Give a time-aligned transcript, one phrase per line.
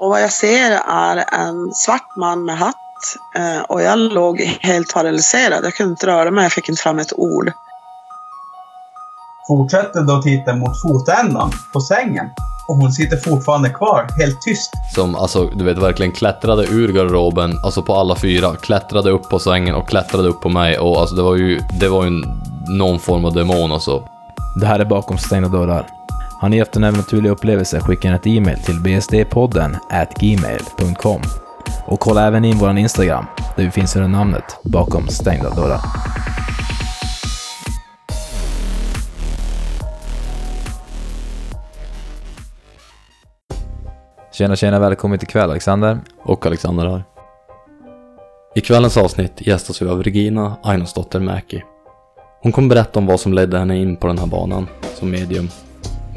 [0.00, 2.76] Och vad jag ser är en svart man med hatt.
[3.36, 5.64] Eh, och jag låg helt paralyserad.
[5.64, 7.52] Jag kunde inte röra mig, jag fick inte fram ett ord.
[9.48, 12.26] Fortsätter då titta mot fotändan på sängen.
[12.68, 14.72] Och hon sitter fortfarande kvar, helt tyst.
[14.94, 19.38] Som alltså, du vet, verkligen klättrade ur garderoben, alltså på alla fyra, klättrade upp på
[19.38, 22.10] sängen och klättrade upp på mig och alltså det var ju, det var ju
[22.68, 24.02] någon form av demon alltså.
[24.60, 25.99] Det här är Bakom stängda dörrar.
[26.40, 31.22] Har ni haft en övernaturlig upplevelse, skicka en ett e-mail till bsdpodden at gmail.com.
[31.86, 33.24] Och kolla även in vår Instagram,
[33.56, 35.80] där vi finns under namnet Bakom stängda dörrar.
[44.32, 46.00] Tjena tjena, välkommen till kväll Alexander.
[46.22, 47.04] Och Alexander här.
[48.54, 51.62] I kvällens avsnitt gästas vi av Regina Einosdotter Mäki.
[52.42, 55.48] Hon kommer berätta om vad som ledde henne in på den här banan som medium.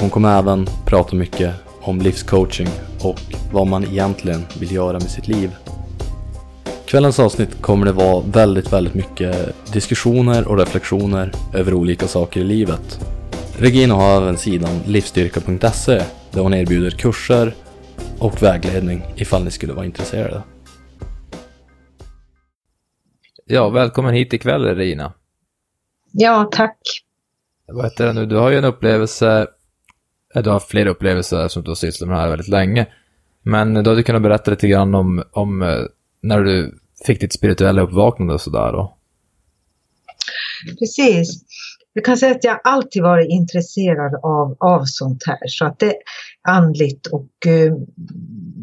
[0.03, 2.67] Hon kommer även prata mycket om livscoaching
[3.01, 3.19] och
[3.51, 5.55] vad man egentligen vill göra med sitt liv.
[6.85, 12.43] Kvällens avsnitt kommer det vara väldigt, väldigt mycket diskussioner och reflektioner över olika saker i
[12.43, 12.99] livet.
[13.57, 17.55] Regina har även sidan livsstyrka.se där hon erbjuder kurser
[18.19, 20.43] och vägledning ifall ni skulle vara intresserade.
[23.45, 25.13] Ja, välkommen hit ikväll Regina.
[26.11, 26.77] Ja, tack.
[27.67, 28.25] Vad heter det nu?
[28.25, 29.47] Du har ju en upplevelse,
[30.33, 32.87] du har flera upplevelser som du har sysslat med här väldigt länge.
[33.43, 35.81] Men du hade kunnat berätta lite grann om, om eh,
[36.21, 38.97] när du fick ditt spirituella uppvaknande och sådär då.
[40.79, 41.43] Precis.
[41.93, 45.39] Jag kan säga att jag alltid varit intresserad av, av sånt här.
[45.47, 45.95] Så att det är
[46.41, 47.73] andligt och eh,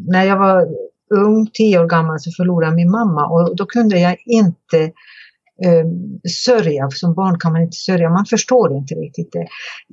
[0.07, 0.67] när jag var
[1.09, 4.91] ung, tio år gammal, så förlorade jag min mamma och då kunde jag inte
[5.63, 6.89] Ehm, sörja.
[6.89, 9.47] Som barn kan man inte sörja, man förstår inte riktigt det.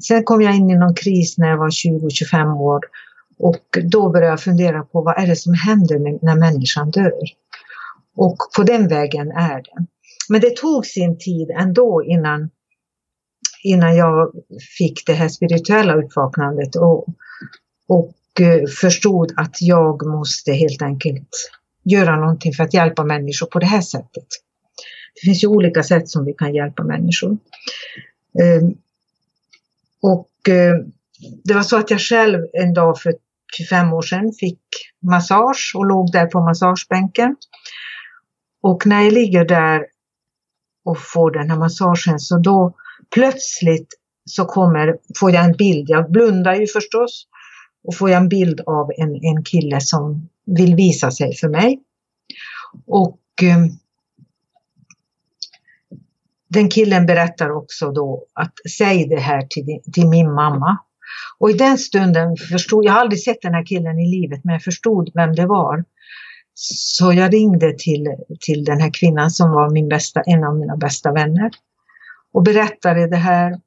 [0.08, 2.80] Sen kom jag in i någon kris när jag var 20-25 år
[3.38, 7.22] och då började jag fundera på vad är det som händer när människan dör?
[8.16, 9.86] Och på den vägen är det.
[10.28, 12.50] Men det tog sin tid ändå innan
[13.62, 14.32] innan jag
[14.78, 17.06] fick det här spirituella uppvaknandet och,
[17.88, 21.28] och eh, förstod att jag måste helt enkelt
[21.84, 24.26] göra någonting för att hjälpa människor på det här sättet.
[25.20, 27.38] Det finns ju olika sätt som vi kan hjälpa människor.
[28.42, 28.74] Ehm,
[30.02, 30.76] och eh,
[31.44, 33.14] det var så att jag själv en dag för
[33.56, 34.60] 25 år sedan fick
[35.02, 37.36] massage och låg där på massagebänken.
[38.60, 39.86] Och när jag ligger där
[40.84, 42.74] och får den här massagen så då
[43.14, 43.88] plötsligt
[44.24, 47.26] så kommer, får jag en bild, jag blundar ju förstås,
[47.84, 51.78] och får jag en bild av en, en kille som vill visa sig för mig.
[52.86, 53.58] Och eh,
[56.48, 60.78] den killen berättar också då att säg det här till, till min mamma.
[61.38, 64.52] Och i den stunden förstod, jag har aldrig sett den här killen i livet, men
[64.52, 65.84] jag förstod vem det var.
[66.54, 68.06] Så jag ringde till,
[68.40, 71.50] till den här kvinnan som var min bästa, en av mina bästa vänner
[72.32, 73.60] och berättade det här.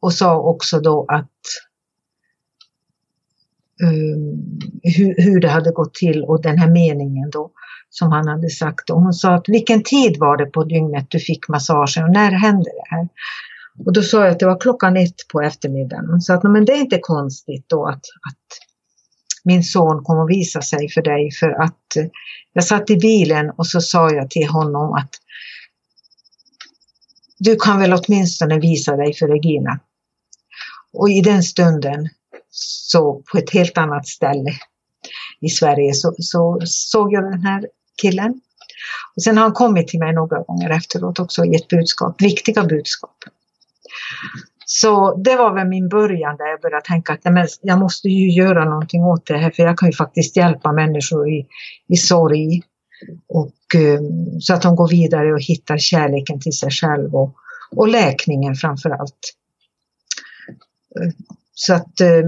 [0.00, 1.30] Och sa också då att
[3.82, 4.18] Eh,
[4.96, 7.50] hur, hur, det hade gått till och den här meningen då
[7.90, 8.90] som han hade sagt.
[8.90, 12.30] Och hon sa att vilken tid var det på dygnet du fick massagen och när
[12.30, 13.08] hände det här?
[13.86, 16.06] Och då sa jag att det var klockan ett på eftermiddagen.
[16.10, 17.94] Hon sa att men det är inte konstigt då att,
[18.28, 18.46] att
[19.44, 22.06] min son kommer att visa sig för dig för att eh,
[22.52, 25.10] jag satt i bilen och så sa jag till honom att
[27.38, 29.80] du kan väl åtminstone visa dig för Regina.
[30.92, 32.08] Och i den stunden,
[32.90, 34.50] så på ett helt annat ställe
[35.40, 37.68] i Sverige, så, så såg jag den här
[38.02, 38.40] killen.
[39.16, 42.64] Och sen har han kommit till mig några gånger efteråt också och gett budskap, viktiga
[42.64, 43.16] budskap.
[44.66, 48.30] Så det var väl min början där jag började tänka att nej, jag måste ju
[48.30, 51.46] göra någonting åt det här för jag kan ju faktiskt hjälpa människor i,
[51.88, 52.62] i sorg
[53.28, 54.00] och, eh,
[54.40, 57.34] så att de går vidare och hittar kärleken till sig själv och,
[57.70, 59.34] och läkningen framför allt.
[61.58, 62.22] Så att, eh,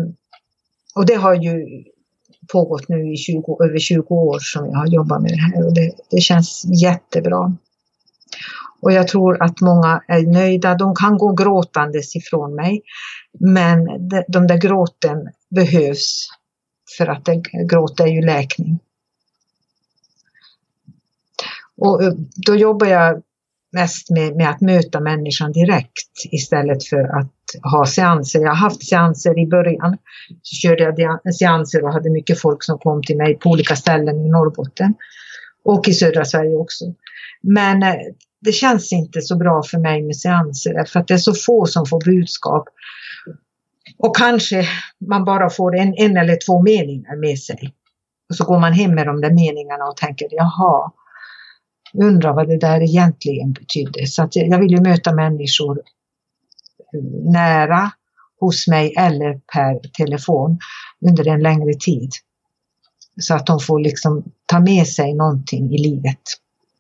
[0.95, 1.85] och det har ju
[2.53, 5.75] pågått nu i 20, över 20 år som jag har jobbat med det här och
[5.75, 7.57] det, det känns jättebra.
[8.81, 10.75] Och jag tror att många är nöjda.
[10.75, 12.83] De kan gå gråtandes ifrån mig.
[13.41, 16.29] Men de, de där gråten behövs.
[16.99, 18.79] För att det, gråt är ju läkning.
[21.77, 22.13] Och eh,
[22.47, 23.23] då jobbar jag
[23.73, 28.41] mest med, med, att möta människan direkt istället för att ha seanser.
[28.41, 29.97] Jag har haft seanser i början.
[30.43, 34.27] Så körde jag seanser och hade mycket folk som kom till mig på olika ställen
[34.27, 34.95] i Norrbotten.
[35.65, 36.85] Och i södra Sverige också.
[37.43, 37.95] Men eh,
[38.41, 41.67] det känns inte så bra för mig med seanser för att det är så få
[41.67, 42.65] som får budskap.
[43.99, 44.69] Och kanske
[45.09, 47.75] man bara får en, en eller två meningar med sig.
[48.31, 50.93] Och så går man hem med de där meningarna och tänker jaha,
[51.95, 54.07] undrar vad det där egentligen betydde.
[54.07, 55.83] Så att jag vill ju möta människor
[57.33, 57.91] nära
[58.41, 60.59] hos mig eller per telefon
[61.11, 62.11] under en längre tid.
[63.21, 66.23] Så att de får liksom ta med sig någonting i livet.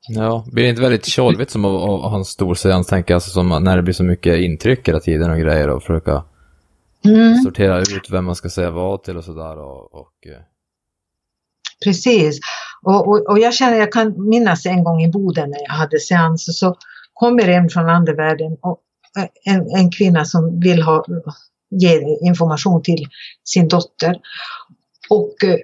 [0.09, 3.49] Ja, blir det inte väldigt tjolvigt som att, ha en stor seans, tänker alltså som
[3.49, 6.25] när det blir så mycket intryck hela tiden och grejer och försöka
[7.05, 7.35] mm.
[7.35, 10.27] sortera ut vem man ska säga vad till och sådär och, och...
[10.27, 10.43] Eh.
[11.85, 12.41] Precis.
[12.83, 16.01] Och, och, och, jag känner, jag kan minnas en gång i Boden när jag hade
[16.01, 16.77] seans så
[17.15, 18.79] kommer en från andevärlden och
[19.45, 21.05] en, en kvinna som vill ha,
[21.71, 23.07] ge information till
[23.45, 24.17] sin dotter.
[25.11, 25.59] Och eh,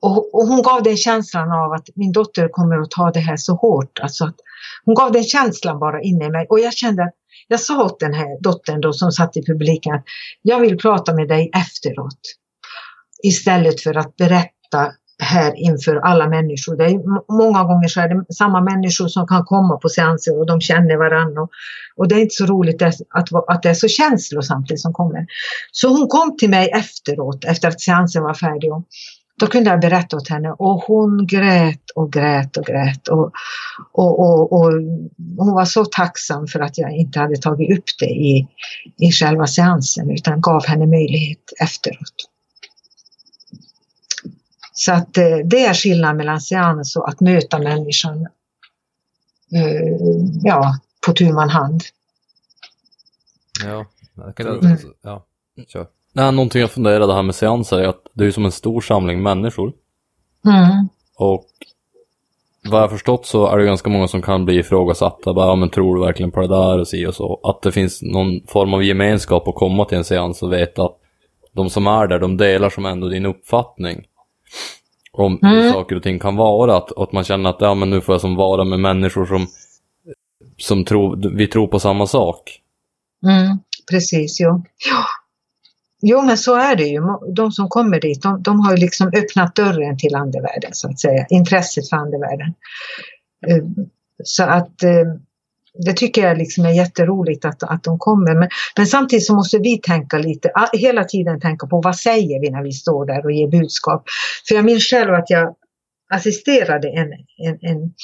[0.00, 3.36] och, och, hon gav den känslan av att min dotter kommer att ta det här
[3.36, 3.98] så hårt.
[3.98, 4.36] Alltså att
[4.84, 6.46] hon gav den känslan bara inne i mig.
[6.50, 7.14] Och jag kände att
[7.48, 10.04] jag sa åt den här dottern då som satt i publiken att
[10.42, 12.20] jag vill prata med dig efteråt.
[13.22, 14.92] Istället för att berätta
[15.22, 16.76] här inför alla människor.
[16.76, 16.98] Det är,
[17.38, 20.96] många gånger så är det samma människor som kan komma på seanser och de känner
[20.96, 21.42] varandra.
[21.42, 21.50] Och,
[21.96, 24.92] och det är inte så roligt att, att, att det är så känslosamt det som
[24.92, 25.26] kommer.
[25.72, 28.72] Så hon kom till mig efteråt, efter att seansen var färdig.
[28.72, 28.84] Och,
[29.38, 33.08] då kunde jag berätta åt henne och hon grät och grät och grät.
[33.08, 33.32] Och,
[33.92, 34.72] och, och, och,
[35.38, 38.48] hon var så tacksam för att jag inte hade tagit upp det i,
[39.00, 42.14] i själva seansen utan gav henne möjlighet efteråt.
[44.78, 48.26] Så att eh, det är skillnad mellan seans och att möta människan
[49.54, 49.96] eh,
[50.42, 51.82] ja, på tu man hand.
[53.64, 54.78] Ja, jag kan, mm.
[55.02, 55.24] ja,
[55.68, 55.86] kör.
[56.12, 59.22] Nej, någonting jag funderade här med seanser är att det är som en stor samling
[59.22, 59.72] människor.
[60.44, 60.88] Mm.
[61.16, 61.46] Och
[62.70, 65.34] vad jag förstått så är det ganska många som kan bli ifrågasatta.
[65.34, 67.40] Bara, ja, men tror du verkligen på det där och si och så.
[67.42, 70.96] Att det finns någon form av gemenskap att komma till en seans och veta att
[71.52, 74.04] de som är där, de delar som ändå din uppfattning.
[75.12, 75.54] Om mm.
[75.54, 76.76] hur saker och ting kan vara.
[76.76, 79.46] Att, att man känner att ja, men nu får jag som vara med människor som,
[80.56, 82.60] som tror, vi tror på samma sak.
[83.26, 83.58] Mm,
[83.90, 84.64] precis, jo.
[84.90, 85.04] Ja.
[86.00, 87.00] Jo, men så är det ju.
[87.34, 91.00] De som kommer dit, de, de har ju liksom öppnat dörren till andevärlden, så att
[91.00, 91.26] säga.
[91.30, 92.54] Intresset för andevärlden.
[93.48, 93.64] Eh,
[94.24, 95.04] så att eh,
[95.84, 98.34] det tycker jag liksom är jätteroligt att, att de kommer.
[98.34, 102.50] Men, men samtidigt så måste vi tänka lite, hela tiden tänka på vad säger vi
[102.50, 104.04] när vi står där och ger budskap.
[104.48, 105.54] För jag minns själv att jag
[106.10, 107.12] assisterade en,
[107.46, 107.94] en, en,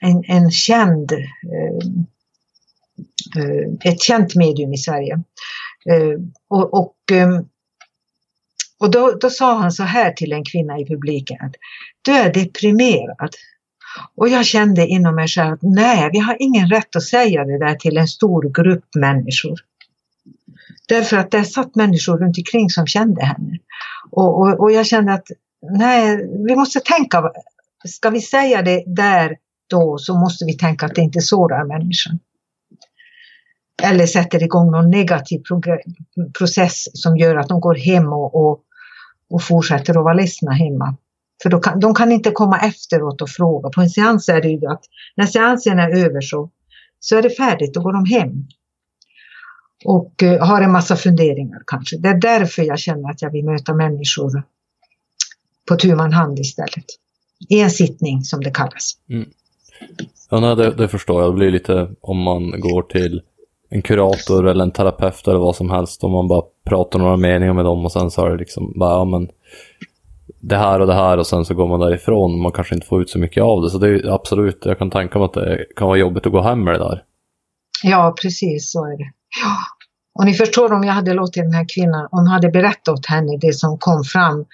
[0.00, 1.20] en, en känd, eh,
[3.42, 5.18] eh ett känt medium i Sverige
[5.90, 6.18] Eh,
[6.48, 7.40] och, och, eh,
[8.80, 11.54] och då, då sa han så här till en kvinna i publiken att
[12.02, 13.34] du är deprimerad.
[14.16, 17.58] Och jag kände inom mig själv att nej, vi har ingen rätt att säga det
[17.58, 19.60] där till en stor grupp människor.
[20.88, 23.58] Därför att det satt människor runt omkring som kände henne.
[24.10, 25.26] Och, och, och jag kände att
[25.70, 26.16] nej,
[26.48, 27.32] vi måste tänka,
[27.84, 29.36] ska vi säga det där
[29.70, 32.18] då så måste vi tänka att det inte sårar människan
[33.82, 35.42] eller sätter igång någon negativ
[36.38, 38.60] process som gör att de går hem och, och,
[39.30, 40.96] och fortsätter att vara ledsna hemma.
[41.42, 43.70] För då kan, de kan inte komma efteråt och fråga.
[43.70, 44.84] På en seans är det ju att
[45.16, 46.50] när seansen är över så,
[47.00, 48.46] så är det färdigt, då går de hem.
[49.84, 51.96] Och eh, har en massa funderingar kanske.
[51.98, 54.42] Det är därför jag känner att jag vill möta människor
[55.68, 56.84] på tu man hand istället.
[57.48, 58.92] I en sittning som det kallas.
[59.10, 59.28] Mm.
[60.30, 61.32] Ja, nej, det, det förstår jag.
[61.32, 63.22] Det blir lite om man går till
[63.70, 67.52] en kurator eller en terapeut eller vad som helst och man bara pratar några meningar
[67.52, 69.28] med dem och sen så är det liksom bara, ja men
[70.40, 72.42] det här och det här och sen så går man därifrån.
[72.42, 73.70] Man kanske inte får ut så mycket av det.
[73.70, 76.40] Så det är absolut, jag kan tänka mig att det kan vara jobbigt att gå
[76.40, 77.02] hem med det där.
[77.82, 79.10] Ja, precis så är det.
[79.42, 79.56] Ja.
[80.18, 83.38] Och ni förstår om jag hade låtit den här kvinnan, hon hade berättat åt henne
[83.40, 84.44] det som kom fram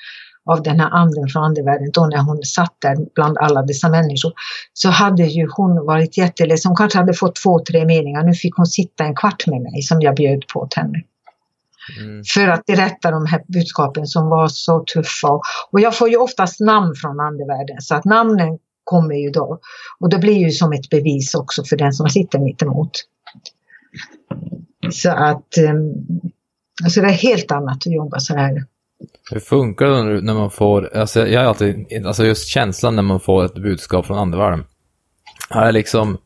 [0.50, 4.32] av den här anden från andevärlden, då när hon satt där bland alla dessa människor,
[4.72, 6.68] så hade ju hon varit jätteledsen.
[6.68, 8.22] Hon kanske hade fått två, tre meningar.
[8.22, 11.02] Nu fick hon sitta en kvart med mig som jag bjöd på åt henne.
[11.98, 12.22] Mm.
[12.34, 15.40] För att berätta de här budskapen som var så tuffa.
[15.70, 19.58] Och jag får ju oftast namn från andevärlden så att namnen kommer ju då.
[20.00, 22.90] Och det blir ju som ett bevis också för den som sitter mitt emot.
[24.90, 25.94] Så att um,
[26.84, 28.64] alltså det är helt annat att jobba så här.
[29.30, 33.20] Hur funkar det när man får, alltså jag har alltid, alltså just känslan när man
[33.20, 34.64] får ett budskap från andevärlden.
[35.50, 36.18] Är det liksom,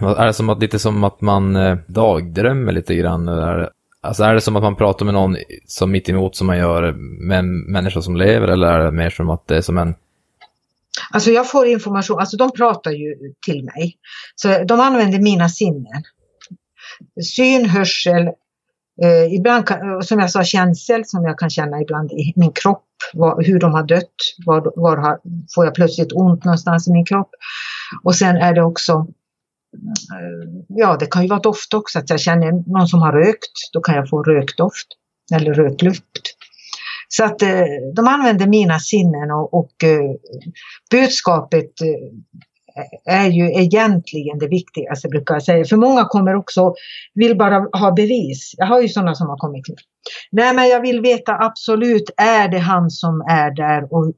[0.00, 3.28] är det som att, lite som att man eh, dagdrömmer lite grann?
[3.28, 3.70] Eller
[4.02, 6.92] alltså är det som att man pratar med någon som mitt emot som man gör
[7.26, 9.94] med en människa som lever eller är det mer som att det är som en
[11.10, 13.14] Alltså jag får information, alltså de pratar ju
[13.46, 13.96] till mig.
[14.34, 16.02] Så de använder mina sinnen.
[17.36, 18.28] Syn, hörsel,
[19.02, 22.84] Eh, ibland, kan, som jag sa, känsel som jag kan känna ibland i min kropp.
[23.14, 24.14] var, hur de har dött,
[24.46, 25.18] var, var har,
[25.54, 27.30] får jag plötsligt ont någonstans i min kropp.
[28.02, 29.06] Och sen är det också
[30.68, 33.80] Ja, det kan ju vara doft också, att jag känner någon som har rökt, då
[33.80, 34.86] kan jag få rökdoft
[35.34, 36.36] eller röklukt.
[37.08, 37.64] Så att eh,
[37.96, 40.10] de använder mina sinnen och, och eh,
[40.90, 45.64] budskapet eh, är ju egentligen det viktigaste brukar jag säga.
[45.64, 46.74] För många kommer också,
[47.14, 48.54] vill bara ha bevis.
[48.56, 49.74] Jag har ju sådana som har kommit till
[50.32, 53.92] Nej men jag vill veta absolut, är det han som är där?
[53.94, 54.12] Och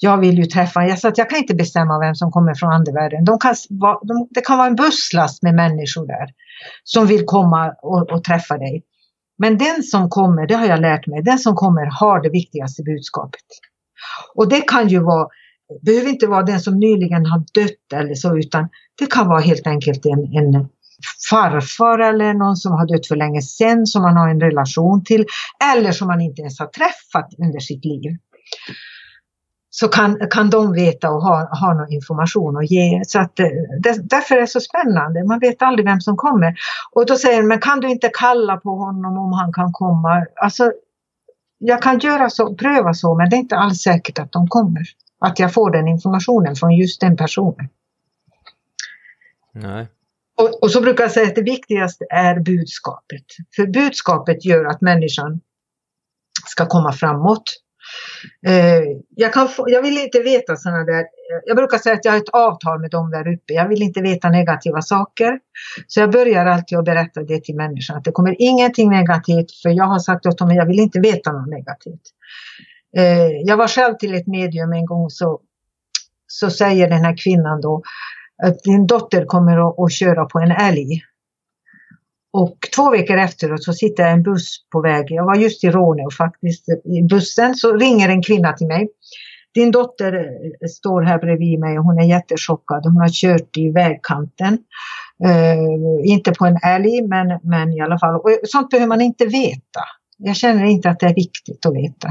[0.00, 0.96] jag vill ju träffa.
[0.96, 3.24] Så att jag kan inte bestämma vem som kommer från andevärlden.
[3.24, 3.54] De kan,
[4.02, 6.26] de, det kan vara en busslast med människor där
[6.84, 8.82] som vill komma och, och träffa dig.
[9.38, 12.82] Men den som kommer, det har jag lärt mig, den som kommer har det viktigaste
[12.82, 13.44] budskapet.
[14.34, 15.28] Och det kan ju vara
[15.82, 19.66] behöver inte vara den som nyligen har dött eller så, utan det kan vara helt
[19.66, 20.68] enkelt en, en
[21.30, 25.26] farfar eller någon som har dött för länge sedan som man har en relation till
[25.74, 28.18] eller som man inte ens har träffat under sitt liv.
[29.76, 33.02] Så kan, kan de veta och ha, ha någon information att ge.
[33.06, 33.46] Så att, eh,
[33.82, 35.24] det, därför är det så spännande.
[35.24, 36.54] Man vet aldrig vem som kommer.
[36.92, 40.26] Och då säger de, men kan du inte kalla på honom om han kan komma?
[40.36, 40.72] Alltså,
[41.58, 44.82] jag kan göra så, pröva så, men det är inte alls säkert att de kommer.
[45.20, 47.68] Att jag får den informationen från just den personen.
[49.52, 49.88] Nej.
[50.36, 53.24] Och, och, så brukar jag säga att det viktigaste är budskapet.
[53.56, 55.40] För budskapet gör att människan
[56.46, 57.63] ska komma framåt.
[58.46, 58.82] Eh,
[59.16, 62.12] jag, kan få, jag vill inte veta sådana där, eh, jag brukar säga att jag
[62.12, 63.52] har ett avtal med dem där uppe.
[63.52, 65.38] Jag vill inte veta negativa saker.
[65.86, 67.96] Så jag börjar alltid att berätta det till människan.
[67.96, 71.00] Att det kommer ingenting negativt för jag har sagt åt dem att jag vill inte
[71.00, 72.02] veta något negativt.
[72.96, 75.40] Eh, jag var själv till ett medium en gång så,
[76.26, 77.82] så säger den här kvinnan då
[78.42, 81.02] att din dotter kommer att, att köra på en älg.
[82.34, 85.06] Och två veckor efteråt så sitter jag i en buss på väg.
[85.08, 86.68] Jag var just i Råneå faktiskt.
[86.68, 88.88] I bussen så ringer en kvinna till mig.
[89.54, 92.84] Din dotter eh, står här bredvid mig och hon är jättechockad.
[92.84, 94.58] Hon har kört i vägkanten.
[95.26, 98.14] Uh, inte på en älg men, men i alla fall.
[98.14, 99.80] Och sånt behöver man inte veta.
[100.18, 102.08] Jag känner inte att det är viktigt att veta.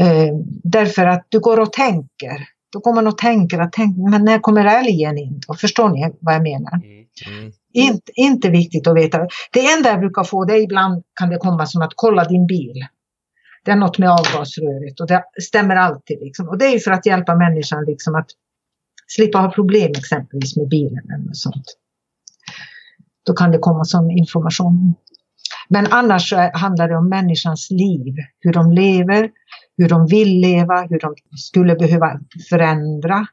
[0.00, 2.48] Uh, därför att du går och tänker.
[2.72, 5.40] Då går man och tänker att tänk, men när kommer älgen in?
[5.46, 5.54] Då?
[5.54, 6.74] Förstår ni vad jag menar?
[6.74, 7.06] Mm.
[7.38, 7.52] mm.
[7.72, 9.18] Inte, inte viktigt att veta.
[9.52, 12.46] Det enda jag brukar få det är ibland kan det komma som att kolla din
[12.46, 12.86] bil.
[13.64, 16.18] Det är något med avgasröret och det stämmer alltid.
[16.20, 16.48] Liksom.
[16.48, 18.26] Och det är ju för att hjälpa människan liksom att
[19.06, 21.76] slippa ha problem exempelvis med bilen eller sånt.
[23.26, 24.94] Då kan det komma sån information.
[25.68, 29.30] Men annars handlar det om människans liv, hur de lever,
[29.76, 33.26] hur de vill leva, hur de skulle behöva förändra.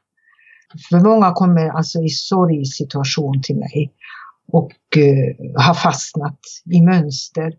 [0.90, 3.92] För många kommer alltså i sorgsituation till mig
[4.52, 6.38] och uh, har fastnat
[6.70, 7.52] i mönster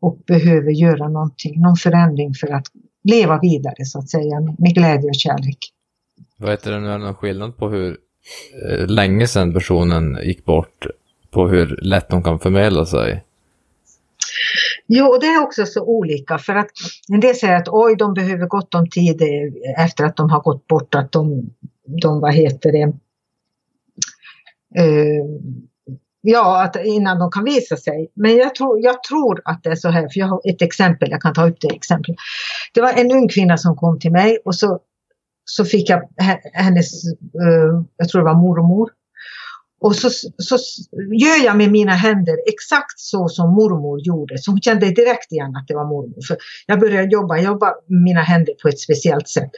[0.00, 2.66] och behöver göra någonting, någon förändring för att
[3.04, 5.58] leva vidare så att säga med glädje och kärlek.
[6.36, 7.96] Vad heter det nu, är det någon skillnad på hur
[8.68, 10.86] eh, länge sedan personen gick bort
[11.30, 13.24] på hur lätt de kan förmedla sig?
[14.86, 16.70] Jo, och det är också så olika för att
[17.08, 19.22] en del säger att oj, de behöver gott om tid
[19.78, 21.50] efter att de har gått bort, att de,
[22.02, 22.86] de vad heter det,
[24.82, 25.24] uh,
[26.24, 28.10] ja, att innan de kan visa sig.
[28.14, 31.10] Men jag tror, jag tror att det är så här, för jag har ett exempel,
[31.10, 32.16] jag kan ta upp det exemplet.
[32.74, 34.78] Det var en ung kvinna som kom till mig och så,
[35.44, 36.02] så fick jag
[36.52, 38.90] hennes, uh, jag tror det var mormor,
[39.80, 40.56] och så, så
[41.12, 44.38] gör jag med mina händer exakt så som mormor gjorde.
[44.38, 46.26] Så hon kände direkt igen att det var mormor.
[46.28, 49.50] För jag började jobba, jobba med mina händer på ett speciellt sätt.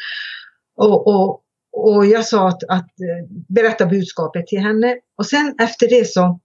[0.76, 1.40] Och, och,
[1.72, 4.96] och jag sa att, att eh, berätta budskapet till henne.
[5.18, 6.40] Och sen efter det så,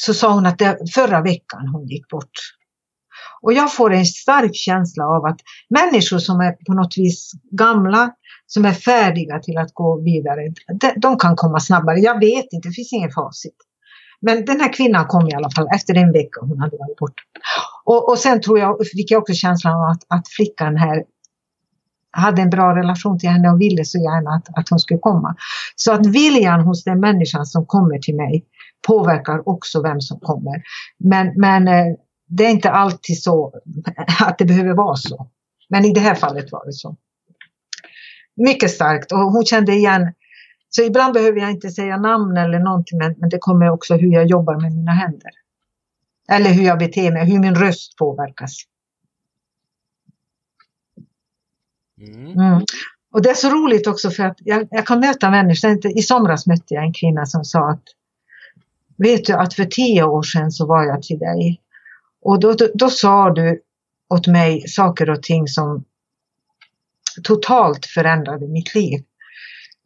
[0.00, 2.30] så sa hon att det förra veckan hon gick bort.
[3.42, 5.40] Och jag får en stark känsla av att
[5.70, 8.10] människor som är på något vis gamla,
[8.46, 10.40] som är färdiga till att gå vidare,
[10.96, 11.98] de, kan komma snabbare.
[11.98, 13.56] Jag vet inte, det finns ingen facit.
[14.20, 17.22] Men den här kvinnan kom i alla fall efter en vecka hon hade varit borta.
[17.84, 21.04] Och, och sen tror jag, fick jag också känslan av att, att flickan här
[22.10, 25.36] hade en bra relation till henne och ville så gärna att, att hon skulle komma.
[25.76, 28.44] Så att viljan hos den människan som kommer till mig
[28.86, 30.62] påverkar också vem som kommer.
[30.98, 31.94] Men, men eh,
[32.28, 33.52] det är inte alltid så
[34.20, 35.30] att det behöver vara så.
[35.68, 36.96] Men i det här fallet var det så.
[38.36, 40.12] Mycket starkt och hon kände igen.
[40.68, 44.26] Så ibland behöver jag inte säga namn eller någonting men, det kommer också hur jag
[44.26, 45.30] jobbar med mina händer.
[46.30, 48.56] Eller hur jag beter mig, hur min röst påverkas.
[52.00, 52.38] Mm.
[52.38, 52.62] mm.
[53.12, 55.98] Och det är så roligt också för att jag, jag kan möta människor.
[55.98, 57.82] I somras mötte jag en kvinna som sa att
[58.98, 61.60] Vet du att för tio år sedan så var jag till dig
[62.22, 63.60] och då, då, då sa du
[64.14, 65.84] åt mig saker och ting som
[67.22, 69.04] totalt förändrade mitt liv.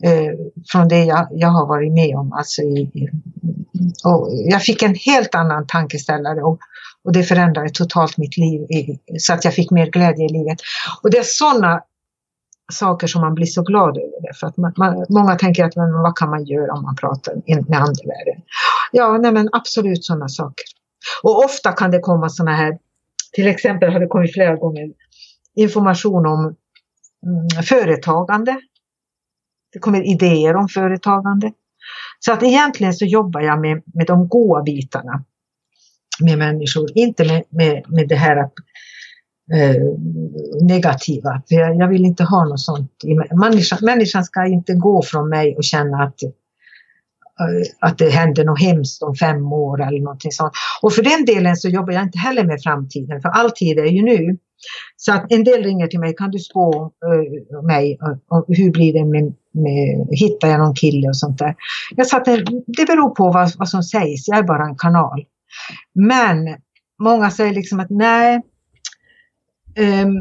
[0.05, 0.33] Eh,
[0.73, 2.33] från det jag, jag har varit med om.
[2.33, 3.09] Alltså i,
[4.05, 6.59] och jag fick en helt annan tankeställare och,
[7.05, 10.59] och det förändrade totalt mitt liv i, så att jag fick mer glädje i livet.
[11.03, 11.83] Och det är sådana
[12.73, 14.33] saker som man blir så glad över.
[14.41, 17.35] För att man, man, många tänker att men, vad kan man göra om man pratar
[17.47, 18.43] med andevärlden?
[18.93, 20.65] Ja, nej men absolut sådana saker.
[21.23, 22.79] Och ofta kan det komma sådana här,
[23.33, 24.93] till exempel har det kommit flera gånger
[25.55, 26.41] information om
[27.27, 28.61] mm, företagande.
[29.73, 31.53] Det kommer idéer om företagande.
[32.19, 35.25] Så att egentligen så jobbar jag med, med de goda bitarna
[36.21, 38.53] med människor, inte med, med, med det här att
[39.55, 39.77] eh,
[40.63, 41.43] negativa.
[41.49, 42.91] För jag, jag, vill inte ha något sånt.
[43.41, 46.31] Människan, människan ska inte gå från mig och känna att, eh,
[47.81, 50.53] att det händer något hemskt om fem år eller någonting sånt.
[50.83, 53.87] Och för den delen så jobbar jag inte heller med framtiden, för all tid är
[53.87, 54.39] ju nu.
[54.97, 58.93] Så att en del ringer till mig, kan du spå uh, mig, uh, hur blir
[58.93, 61.55] det med, med, hittar jag någon kille och sånt där.
[61.97, 64.77] Jag sa att det, det beror på vad, vad som sägs, jag är bara en
[64.77, 65.25] kanal.
[65.95, 66.57] Men
[67.03, 68.41] många säger liksom att nej,
[69.77, 70.17] Ehm,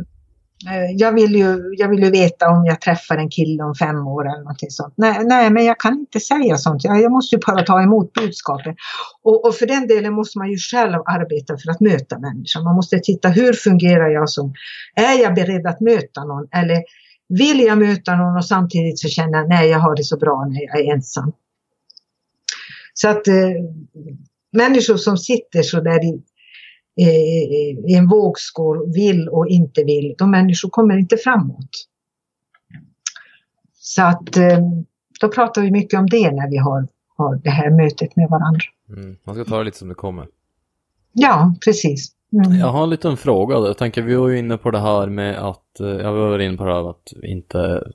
[0.69, 4.07] eh, jag vill, ju, jag vill ju veta om jag träffar en kille om fem
[4.07, 4.93] år eller någonting sånt.
[4.97, 6.83] Nej, nej men jag kan inte säga sånt.
[6.83, 8.75] Jag, jag måste ju bara ta emot budskapet.
[9.23, 12.63] Och, och, för den delen måste man ju själv arbeta för att möta människan.
[12.63, 14.53] Man måste titta hur fungerar jag som,
[14.95, 16.83] är jag beredd att möta någon eller
[17.29, 20.45] vill jag möta någon och samtidigt så känner jag nej jag har det så bra
[20.49, 21.31] när jag är ensam.
[22.93, 23.51] Så att eh,
[24.51, 26.21] människor som sitter så där i,
[26.95, 31.87] i en vågskål, vill och inte vill, de människor kommer inte framåt.
[33.73, 34.59] Så att eh,
[35.21, 38.61] då pratar vi mycket om det när vi har, har det här mötet med varandra.
[38.89, 40.27] Mm, man ska ta det lite som det kommer.
[41.13, 42.11] Ja, precis.
[42.33, 42.59] Mm.
[42.59, 43.55] Jag har en liten fråga.
[43.55, 46.57] Jag tänker, vi var ju inne på det här med att, eh, jag var inne
[46.57, 47.91] på det här att inte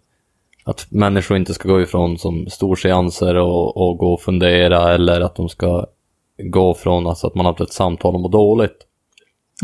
[0.65, 5.37] att människor inte ska gå ifrån som storseanser och, och gå och fundera eller att
[5.37, 5.87] de ska
[6.39, 8.86] gå från alltså att man har haft ett samtal och mår dåligt.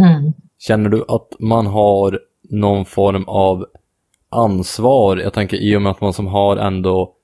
[0.00, 0.32] Mm.
[0.58, 3.66] Känner du att man har någon form av
[4.28, 5.16] ansvar?
[5.16, 7.14] Jag tänker i och med att man som har ändå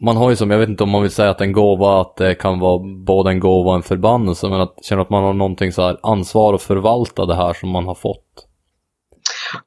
[0.00, 2.16] man har ju som, jag vet inte om man vill säga att en gåva, att
[2.16, 5.32] det kan vara både en gåva och en förbannelse, men att känna att man har
[5.32, 8.46] någonting så här ansvar att förvalta det här som man har fått.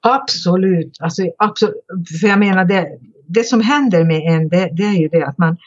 [0.02, 1.76] Absolut, alltså absolut.
[2.22, 2.88] För jag menar det,
[3.28, 5.58] det som händer med en, det, det är ju det att man,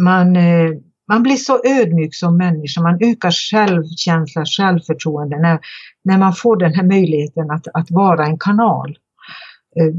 [0.00, 0.70] man eh,
[1.08, 5.58] man blir så ödmjuk som människa, man ökar självkänsla, självförtroende när,
[6.04, 8.98] när man får den här möjligheten att, att vara en kanal.
[9.80, 9.94] Eh,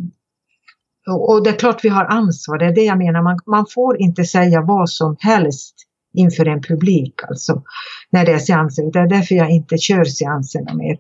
[1.14, 4.02] och det är klart vi har ansvar, det är det jag menar, man, man får
[4.02, 5.76] inte säga vad som helst
[6.14, 7.64] inför en publik alltså,
[8.10, 8.92] när det är seanser.
[8.92, 10.98] Det är därför jag inte kör seanserna mer.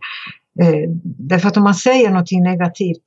[0.61, 3.03] Eh, därför att om man säger någonting negativt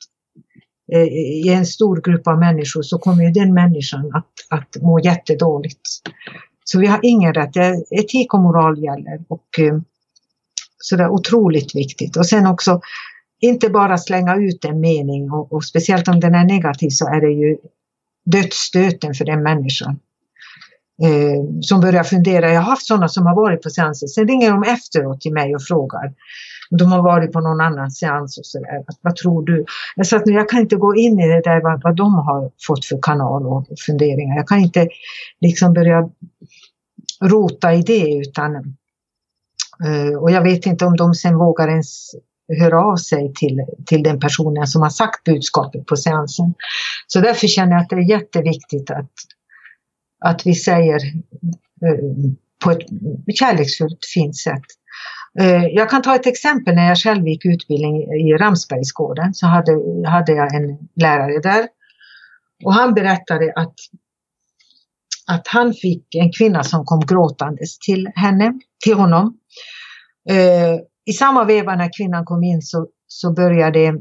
[0.93, 5.01] eh, i en stor grupp av människor så kommer ju den människan att, att må
[5.01, 5.81] jättedåligt.
[6.71, 7.57] Så vi har ingen rätt.
[7.91, 9.21] Etik och moral gäller.
[9.29, 9.79] Och, eh,
[10.79, 12.17] så det är otroligt viktigt.
[12.17, 12.81] Och sen också
[13.41, 17.21] inte bara slänga ut en mening och, och speciellt om den är negativ så är
[17.21, 17.57] det ju
[18.25, 19.99] dödsstöten för den människan.
[21.03, 22.53] Eh, som börjar fundera.
[22.53, 24.07] Jag har haft sådana som har varit på seanser.
[24.07, 26.13] Sen ringer de efteråt till mig och frågar.
[26.71, 28.85] De har varit på någon annan seans och sådär.
[29.03, 29.65] Vad tror du?
[29.97, 32.51] Jag sa att jag kan inte gå in i det där vad, vad de har
[32.67, 34.37] fått för kanal och funderingar.
[34.37, 34.89] Jag kan inte
[35.41, 36.09] liksom börja
[37.21, 38.57] rota i det utan
[39.85, 42.15] eh, och jag vet inte om de sen vågar ens
[42.61, 46.55] höra av sig till, till den personen som har sagt budskapet på seansen.
[47.07, 49.13] Så därför känner jag att det är jätteviktigt att,
[50.25, 50.97] att vi säger
[51.85, 52.31] eh,
[52.65, 52.87] på ett
[53.39, 54.65] kärleksfullt, fint sätt.
[55.41, 59.73] Eh, jag kan ta ett exempel när jag själv gick utbildning i Ramsbergsgården så hade,
[60.09, 61.69] hade jag en lärare där
[62.65, 63.75] och han berättade att
[65.29, 68.53] att han fick en kvinna som kom gråtandes till henne,
[68.85, 69.39] till honom.
[70.31, 73.95] Eh, I samma veva när kvinnan kom in så, så började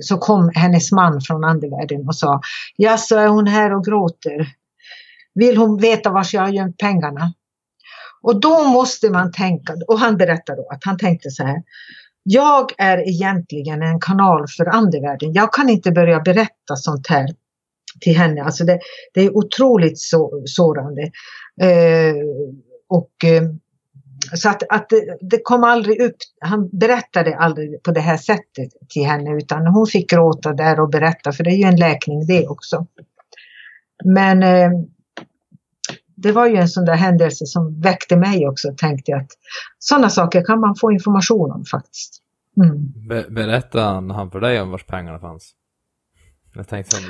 [0.00, 2.40] så kom hennes man från andevärlden och sa
[2.76, 4.46] Ja, så är hon här och gråter.
[5.34, 7.32] Vill hon veta var jag har gömt pengarna?
[8.22, 11.62] Och då måste man tänka, och han berättade då att han tänkte så här.
[12.22, 15.32] Jag är egentligen en kanal för andevärlden.
[15.32, 17.28] Jag kan inte börja berätta sånt här
[18.00, 18.42] till henne.
[18.42, 18.78] Alltså det,
[19.14, 21.02] det är otroligt så, sårande.
[21.62, 22.16] Eh,
[22.88, 23.42] och, eh,
[24.34, 28.68] så att, att det, det, kom aldrig upp, han berättade aldrig på det här sättet
[28.88, 32.26] till henne utan hon fick gråta där och berätta för det är ju en läkning
[32.26, 32.86] det också.
[34.04, 34.70] Men eh,
[36.16, 39.30] det var ju en sån där händelse som väckte mig också tänkte jag att
[39.78, 42.22] sådana saker kan man få information om faktiskt.
[42.56, 43.08] Mm.
[43.08, 45.54] Be berättade han för dig om vars pengarna fanns?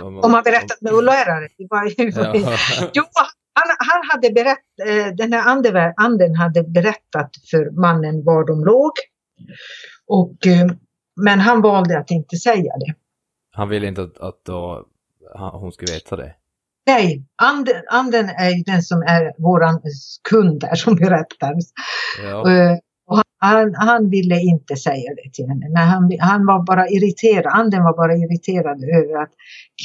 [0.02, 0.06] Om...
[0.06, 0.96] om, Om man berättat med ju-
[2.16, 2.32] Ja.
[2.94, 3.02] Jo,
[3.52, 8.64] han, han hade berättat, eh, den här andevär- anden hade berättat för mannen var de
[8.64, 8.92] låg.
[10.06, 10.66] Och, eh,
[11.20, 12.94] men han valde att inte säga det.
[13.52, 14.87] Han ville inte att, att då,
[15.52, 16.35] hon skulle veta det.
[16.87, 19.80] Nej, anden, anden är den som är våran
[20.30, 21.54] kund där som berättar.
[22.22, 22.48] Ja.
[23.07, 27.47] Och han, han, ville inte säga det till henne, men han, han var bara irriterad.
[27.47, 29.31] Anden var bara irriterad över att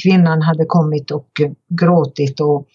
[0.02, 1.28] kvinnan hade kommit och
[1.68, 2.68] gråtit och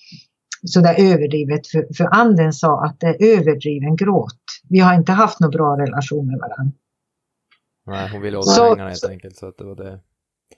[0.64, 1.68] sådär överdrivet.
[1.68, 4.42] För, för anden sa att det är överdriven gråt.
[4.70, 6.74] Vi har inte haft någon bra relation med varandra.
[7.86, 9.36] Nej, hon ville åt Så- pengarna helt enkelt.
[9.38, 10.00] Så att det var det.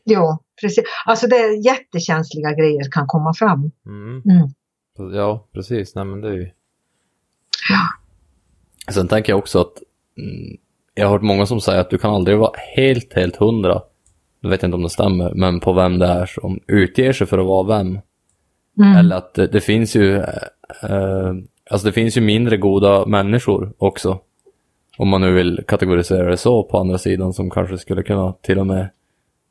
[0.04, 0.84] Ja, precis.
[1.06, 3.72] Alltså det är jättekänsliga grejer kan komma fram.
[3.86, 4.22] Mm.
[4.26, 4.50] Mm.
[5.14, 5.96] Ja, precis.
[5.96, 6.52] Nej, men det är ju...
[8.92, 9.74] Sen tänker jag också att
[10.18, 10.58] mm,
[10.96, 13.82] jag har hört många som säger att du kan aldrig vara helt, helt hundra.
[14.42, 17.38] Jag vet inte om det stämmer, men på vem det är som utger sig för
[17.38, 18.00] att vara vem.
[18.78, 18.98] Mm.
[18.98, 20.24] Eller att det, det finns ju eh,
[20.84, 21.34] eh,
[21.70, 24.20] Alltså det finns ju mindre goda människor också.
[24.98, 28.60] Om man nu vill kategorisera det så på andra sidan som kanske skulle kunna till
[28.60, 28.90] och med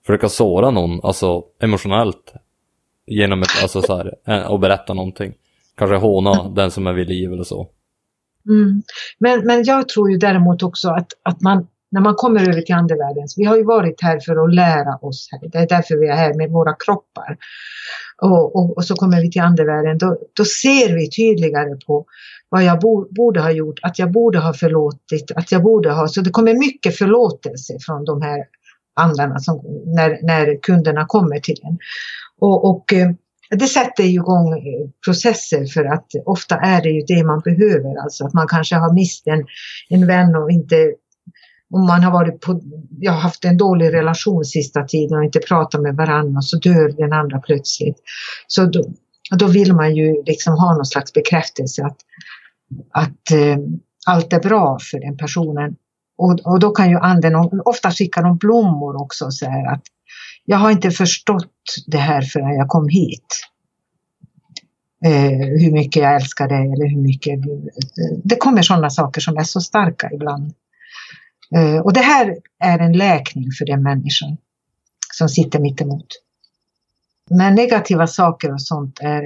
[0.06, 2.34] försöka såra någon, alltså emotionellt.
[3.06, 5.34] Genom ett, alltså så här, eh, och berätta någonting.
[5.76, 7.68] Kanske håna den som är vid liv eller så.
[8.48, 8.82] Mm.
[9.18, 12.74] Men, men jag tror ju däremot också att, att man, när man kommer över till
[12.74, 15.48] andevärlden, vi har ju varit här för att lära oss, här.
[15.48, 17.36] det är därför vi är här med våra kroppar.
[18.22, 22.04] Och, och, och så kommer vi till andevärlden, då, då ser vi tydligare på
[22.48, 26.08] vad jag bo, borde ha gjort, att jag borde ha förlåtit, att jag borde ha,
[26.08, 28.44] så det kommer mycket förlåtelse från de här
[29.00, 31.78] andarna som, när, när kunderna kommer till en.
[32.40, 33.10] Och, och eh,
[33.50, 38.02] det sätter ju igång eh, processer för att ofta är det ju det man behöver.
[38.02, 39.46] Alltså att man kanske har mist en,
[39.88, 40.94] en vän och inte
[41.70, 42.60] om man har varit på,
[42.98, 46.58] jag har haft en dålig relation sista tiden och inte pratat med varandra och så
[46.58, 47.96] dör den andra plötsligt.
[48.46, 48.84] Så då,
[49.38, 51.96] då vill man ju liksom ha någon slags bekräftelse att,
[52.92, 53.58] att eh,
[54.06, 55.76] allt är bra för den personen.
[56.18, 57.34] Och, och då kan ju anden,
[57.64, 59.82] ofta skickar de blommor också så här att
[60.50, 61.52] jag har inte förstått
[61.86, 63.26] det här förrän jag kom hit.
[65.04, 67.38] Eh, hur mycket jag älskar dig eller hur mycket...
[67.38, 70.52] Eh, det kommer sådana saker som är så starka ibland.
[71.56, 74.36] Eh, och det här är en läkning för den människan
[75.12, 76.06] som sitter mitt emot.
[77.30, 79.22] Men negativa saker och sånt är...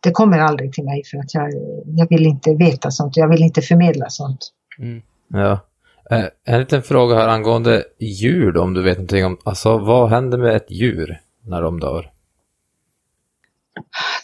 [0.00, 1.50] Det kommer aldrig till mig för att jag,
[1.86, 3.16] jag vill inte veta sånt.
[3.16, 4.52] Jag vill inte förmedla sånt.
[5.28, 5.60] Ja.
[6.10, 10.10] Eh, En liten fråga här angående djur då, om du vet någonting om, alltså vad
[10.10, 12.10] händer med ett djur när de dör?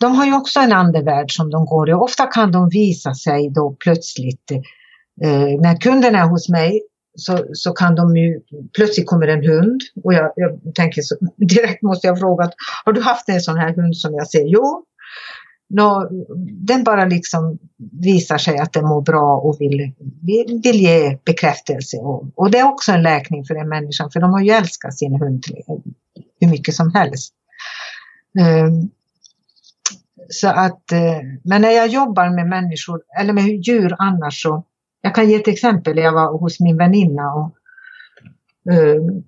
[0.00, 1.92] de har ju också en andevärld som de går i.
[1.92, 4.50] Och Ofta kan de visa sig då plötsligt.
[5.22, 6.82] Eh, när kunden är hos mig
[7.16, 8.40] så, så kan de ju,
[8.76, 12.50] plötsligt kommer en hund och jag, jag tänker så, direkt måste jag fråga,
[12.84, 14.44] har du haft en sån här hund som jag ser?
[14.46, 14.84] Jo.
[15.68, 16.08] Nå,
[16.48, 17.58] den bara liksom
[18.02, 21.96] visar sig att den mår bra och vill, vill, vill ge bekräftelse.
[21.96, 24.98] Och, och det är också en läkning för den människan, för de har ju älskat
[24.98, 25.44] sin hund
[26.40, 27.34] hur mycket som helst.
[28.66, 28.90] Um,
[30.28, 34.64] så att, eh, men när jag jobbar med människor, eller med djur annars så,
[35.00, 35.96] jag kan ge ett exempel.
[35.98, 37.56] Jag var hos min väninna och,
[38.72, 39.24] ehm,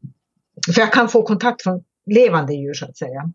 [0.74, 3.33] för jag kan få kontakt från levande djur så att säga.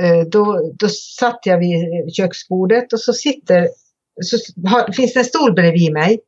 [0.00, 3.68] Eh, då, då satt jag vid köksbordet och så sitter,
[4.22, 4.36] så
[4.68, 6.20] har, finns det en stol bredvid mig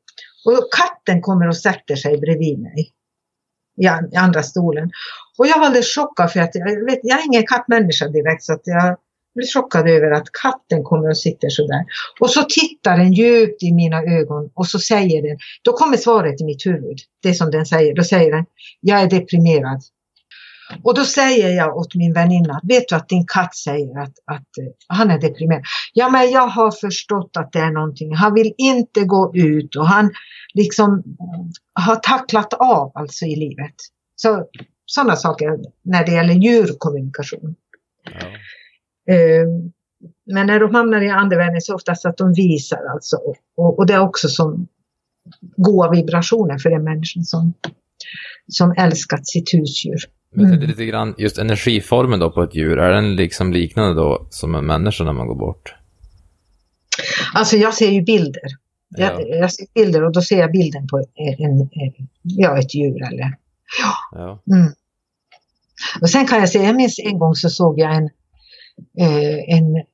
[0.47, 2.91] och katten kommer och sätter sig bredvid mig.
[3.83, 4.91] I, an- i andra stolen.
[5.39, 8.53] Och jag var alldeles chockad för att jag, vet, jag är ingen kattmänniska direkt så
[8.53, 8.97] att jag
[9.35, 11.85] blev chockad över att katten kommer och sitter sådär.
[12.21, 16.41] Och så tittar den djupt i mina ögon och så säger den, då kommer svaret
[16.41, 18.45] i mitt huvud, det som den säger, då säger den,
[18.81, 19.83] jag är deprimerad.
[20.83, 24.59] Och då säger jag åt min väninna, vet du att din katt säger att, att
[24.59, 25.63] eh, han är deprimerad?
[25.93, 29.87] Ja men jag har förstått att det är någonting, han vill inte gå ut och
[29.87, 30.11] han
[30.55, 31.03] liksom
[31.73, 33.75] har tacklat av alltså i livet.
[34.17, 34.47] Så
[34.87, 37.55] sådana saker när det gäller djurkommunikation.
[38.05, 38.27] Ja.
[39.15, 39.47] Eh,
[40.27, 43.17] Men när de hamnar i andevärlden så oftast att de visar alltså.
[43.57, 44.69] Och, och det är också som
[45.57, 47.55] goda vibrationer för den människan som,
[48.49, 49.99] som älskat sitt husdjur.
[50.35, 50.71] Men jag tänkte Mm.
[50.71, 54.67] lite grann, just energiformen då på ett djur, är den liksom liknande då som en
[54.67, 55.75] människa när man går bort?
[57.35, 58.43] Alltså jag ser ju bilder.
[58.89, 59.21] Ja.
[59.21, 62.75] Jag, jag ser bilder och då ser jag bilden på en, en, en, ja, ett
[62.75, 63.37] djur eller
[64.13, 64.43] Ja.
[64.53, 64.73] Mm.
[66.01, 68.05] Och sen kan jag säga, jag minns en gång så såg jag en,
[68.99, 69.85] eh, en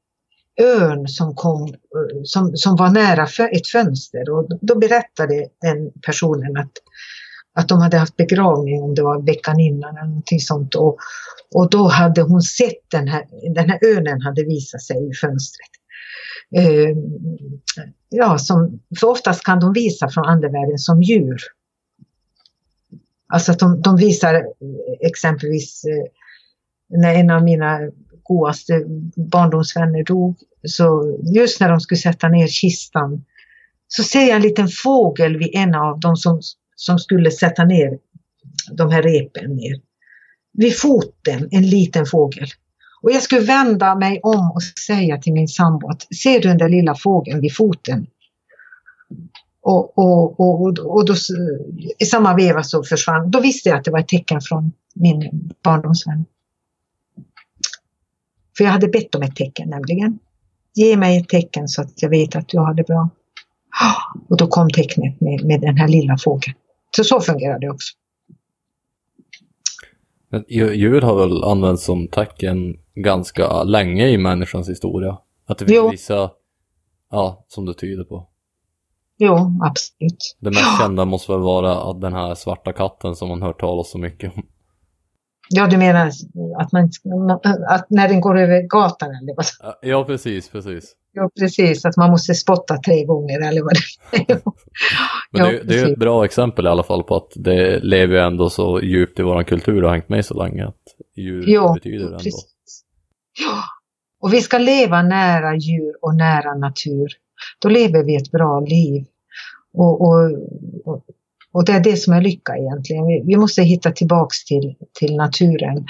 [0.61, 6.57] örn som kom, eh, som, som var nära ett fönster och då berättade den personen
[6.57, 6.73] att,
[7.55, 10.75] att de hade haft begravning om det var veckan innan eller någonting sånt.
[10.75, 10.99] Och,
[11.55, 15.71] och då hade hon sett den här, den här örnen hade visat sig i fönstret.
[16.57, 16.97] Eh,
[18.09, 21.41] ja, som, för oftast kan de visa från andevärlden som djur.
[23.33, 24.43] Alltså att de, de visar eh,
[25.01, 26.11] exempelvis eh,
[26.99, 27.79] när en av mina
[28.23, 28.85] godaste
[29.17, 33.25] barndomsvänner dog, så just när de skulle sätta ner kistan
[33.89, 36.41] så ser jag en liten fågel vid en av dem som,
[36.81, 37.99] som skulle sätta ner
[38.73, 39.81] de här repen ner.
[40.53, 42.47] Vid foten, en liten fågel.
[43.03, 46.59] Och jag skulle vända mig om och säga till min sambo att ser du den
[46.59, 48.07] där lilla fågeln vid foten?
[49.63, 51.15] Och, och, och, och då,
[51.99, 55.51] i samma veva så försvann, då visste jag att det var ett tecken från min
[55.65, 56.25] barndomsvän.
[58.57, 60.19] För jag hade bett om ett tecken nämligen.
[60.75, 63.11] Ge mig ett tecken så att jag vet att du har det bra.
[64.29, 66.55] Och då kom tecknet med, med den här lilla fågeln.
[66.97, 67.97] Så så fungerar det också.
[70.49, 75.19] Djur har väl använts som tecken ganska länge i människans historia?
[75.47, 75.91] Att det finns Jo.
[75.91, 76.31] vissa,
[77.11, 78.29] ja, som du tyder på.
[79.19, 80.37] Jo, absolut.
[80.39, 83.99] Det mest kända måste väl vara den här svarta katten som man hört talas så
[83.99, 84.47] mycket om.
[85.53, 86.07] Ja, du menar
[86.59, 86.91] att, man,
[87.69, 89.47] att när den går över gatan eller vad?
[89.83, 90.95] Ja, precis, precis.
[91.13, 91.85] Ja, precis.
[91.85, 94.41] Att man måste spotta tre gånger eller vad det är.
[95.33, 98.15] Men Ja, det, det är ett bra exempel i alla fall på att det lever
[98.15, 100.83] ju ändå så djupt i vår kultur och har hängt med så länge att
[101.17, 102.19] djur Jo, betyder ändå.
[102.19, 102.85] precis.
[103.41, 103.63] Ja.
[104.21, 107.09] Och vi ska leva nära djur och nära natur.
[107.63, 109.05] Då lever vi ett bra liv.
[109.75, 110.31] Och, och,
[110.85, 111.05] och,
[111.53, 113.07] och det är det som är lycka egentligen.
[113.07, 115.87] Vi, vi måste hitta tillbaks till, till naturen.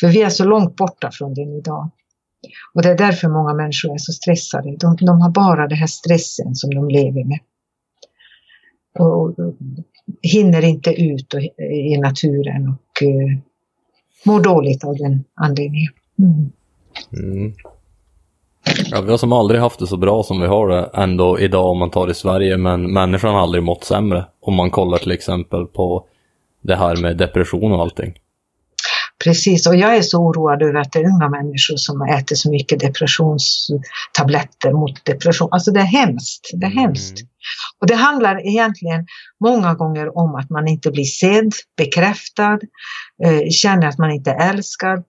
[0.00, 1.90] För vi är så långt borta från den idag.
[2.74, 4.76] Och det är därför många människor är så stressade.
[4.76, 7.38] De, de har bara den här stressen som de lever med.
[8.98, 9.54] Och, och
[10.22, 11.42] hinner inte ut och,
[11.72, 13.38] i naturen och uh,
[14.24, 15.92] mår dåligt av den anledningen.
[16.18, 16.52] Mm.
[17.12, 17.54] Mm.
[18.90, 21.66] Ja, vi har som aldrig haft det så bra som vi har det ändå idag
[21.66, 24.24] om man tar i Sverige, men människan har aldrig mått sämre.
[24.40, 26.06] Om man kollar till exempel på
[26.62, 28.14] det här med depression och allting.
[29.24, 32.50] Precis, och jag är så oroad över att det är unga människor som äter så
[32.50, 35.48] mycket depressionstabletter mot depression.
[35.50, 37.20] Alltså det är hemskt, det är hemskt.
[37.20, 37.28] Mm.
[37.80, 39.06] Och det handlar egentligen
[39.44, 42.58] många gånger om att man inte blir sedd, bekräftad,
[43.24, 45.04] eh, känner att man inte är älskad,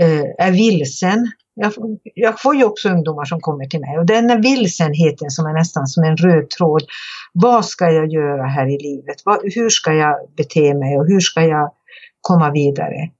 [0.00, 1.32] eh, är vilsen.
[1.62, 5.30] Jag, får- jag får ju också ungdomar som kommer till mig och den här vilsenheten
[5.30, 6.82] som är nästan som en röd tråd.
[7.32, 9.16] Vad ska jag göra här i livet?
[9.24, 11.72] Vad, hur ska jag bete mig och hur ska jag
[12.20, 13.10] komma vidare?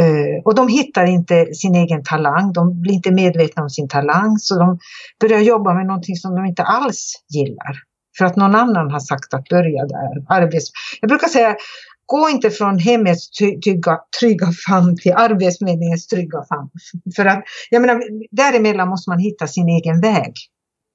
[0.00, 4.38] Uh, och de hittar inte sin egen talang, de blir inte medvetna om sin talang
[4.38, 4.78] så de
[5.20, 7.74] börjar jobba med någonting som de inte alls gillar.
[8.18, 10.14] För att någon annan har sagt att börja där.
[10.28, 10.70] Arbets...
[11.00, 11.56] Jag brukar säga,
[12.06, 16.70] gå inte från hemmets trygga, trygga famn till arbetsförmedlingens trygga famn.
[17.16, 20.32] För att, jag menar, däremellan måste man hitta sin egen väg.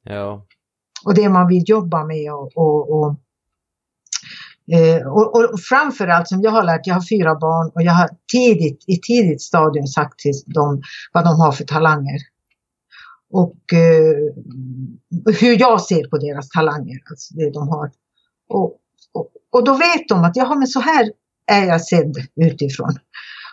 [0.04, 0.45] Ja.
[1.06, 3.15] Och det man vill jobba med och, och, och
[4.74, 8.10] Eh, och, och framförallt som jag har lärt, jag har fyra barn och jag har
[8.32, 10.82] tidigt, i tidigt stadium sagt till dem
[11.13, 12.19] vad de har för talanger.
[13.32, 14.15] Och eh,
[15.39, 17.91] hur jag ser på deras talanger, alltså det de har.
[18.50, 18.78] Och,
[19.13, 21.12] och, och då vet de att ja, men så här
[21.45, 22.93] är jag sedd utifrån.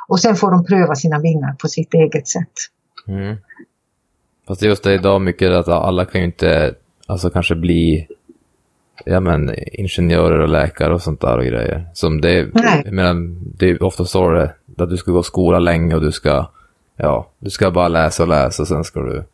[0.09, 2.53] Och sen får de pröva sina vingar på sitt eget sätt.
[3.07, 3.37] Mm.
[4.47, 6.75] Fast just det idag mycket att alla kan ju inte,
[7.07, 8.07] alltså kanske bli,
[9.05, 11.87] ja men ingenjörer och läkare och sånt där och grejer.
[11.95, 12.83] Som det, Nej.
[12.85, 13.15] jag menar,
[13.59, 16.51] det är ofta så det att du ska gå skola länge och du ska,
[16.97, 19.25] ja, du ska bara läsa och läsa och sen ska du,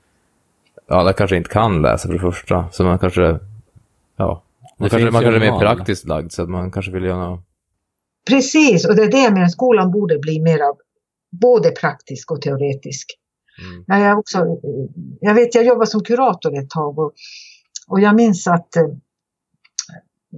[0.88, 2.64] alla kanske inte kan läsa för det första.
[2.72, 3.38] Så man kanske,
[4.16, 4.42] ja,
[4.78, 7.30] man Det kanske, man kanske är mer praktiskt lagd så att man kanske vill göra
[7.30, 7.44] något.
[8.28, 10.76] Precis, och det är det jag menar, skolan borde bli mer av
[11.40, 13.06] både praktisk och teoretisk.
[13.62, 13.84] Mm.
[13.86, 14.46] Jag, är också,
[15.20, 17.12] jag vet, jag jobbade som kurator ett tag och,
[17.88, 18.82] och jag minns att eh,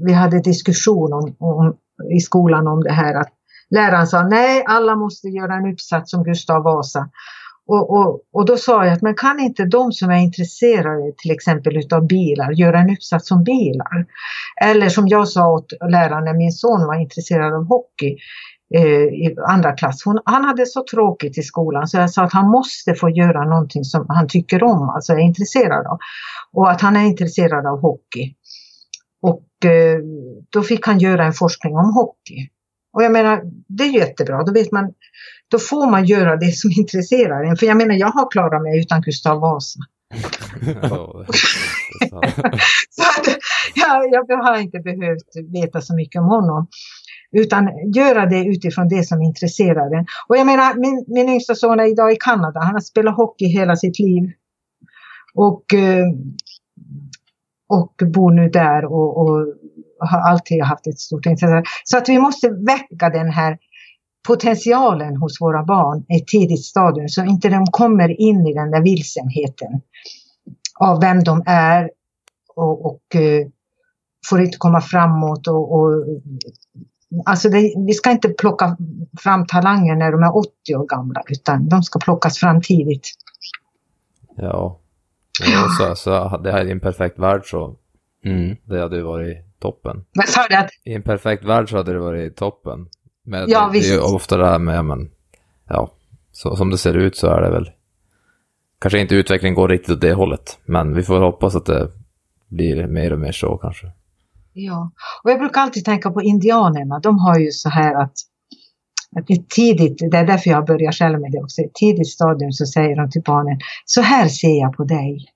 [0.07, 1.77] vi hade diskussion om, om,
[2.17, 3.33] i skolan om det här att
[3.71, 7.11] läraren sa nej, alla måste göra en uppsats som Gustav Vasa.
[7.69, 11.31] Och, och, och då sa jag att man kan inte de som är intresserade till
[11.31, 14.07] exempel utav bilar göra en uppsats om bilar?
[14.63, 18.17] Eller som jag sa åt läraren när min son var intresserad av hockey
[18.75, 20.03] eh, i andra klass.
[20.05, 23.45] Hon, han hade så tråkigt i skolan så jag sa att han måste få göra
[23.45, 25.99] någonting som han tycker om, alltså är intresserad av.
[26.53, 28.35] Och att han är intresserad av hockey.
[29.23, 29.99] Och eh,
[30.51, 32.49] då fick han göra en forskning om hockey.
[32.93, 34.43] Och jag menar, det är jättebra.
[34.43, 34.93] Då vet man,
[35.51, 37.57] då får man göra det som intresserar en.
[37.57, 39.81] För jag menar, jag har klarat mig utan Gustav Vasa.
[40.83, 41.25] Ja,
[42.91, 43.37] Så att,
[43.75, 46.67] jag, jag har inte behövt veta så mycket om honom.
[47.33, 50.07] Utan göra det utifrån det som intresserar en.
[50.29, 52.61] Och jag menar, min, min yngsta son är idag i Kanada.
[52.61, 54.23] Han har spelat hockey hela sitt liv.
[55.35, 56.07] Och, eh,
[57.69, 59.47] och bor nu där och, och
[59.99, 61.63] har alltid haft ett stort intresse.
[61.85, 63.59] Så att vi måste väcka den här
[64.27, 68.71] potentialen hos våra barn i ett tidigt stadium så inte de kommer in i den
[68.71, 69.81] där vilsenheten
[70.81, 71.91] av vem de är
[72.57, 73.47] och, och uh,
[74.31, 75.91] får inte komma framåt och, och
[77.27, 78.77] Alltså det, vi ska inte plocka
[79.23, 83.09] fram talanger när de är 80 år gamla utan de ska plockas fram tidigt.
[84.37, 84.81] Ja.
[85.41, 87.77] ja så, så det här är en perfekt värld så
[88.25, 88.57] mm.
[88.65, 90.05] det hade ju varit toppen.
[90.15, 90.91] Vad sa du?
[90.91, 92.89] I en perfekt värld så hade det varit toppen.
[93.27, 95.11] Men ja, det, det är ofta det här med, men,
[95.69, 95.93] ja,
[96.33, 97.71] så, som det ser ut så är det väl,
[98.81, 101.91] kanske inte utvecklingen går riktigt åt det hållet, men vi får hoppas att det
[102.49, 103.87] blir mer och mer så kanske.
[104.53, 104.91] Ja,
[105.23, 106.99] och jag brukar alltid tänka på indianerna.
[106.99, 108.13] De har ju så här att,
[109.17, 112.53] ett tidigt, det är därför jag börjar själv med det också, i ett tidigt stadium
[112.53, 115.27] så säger de till barnen, så här ser jag på dig.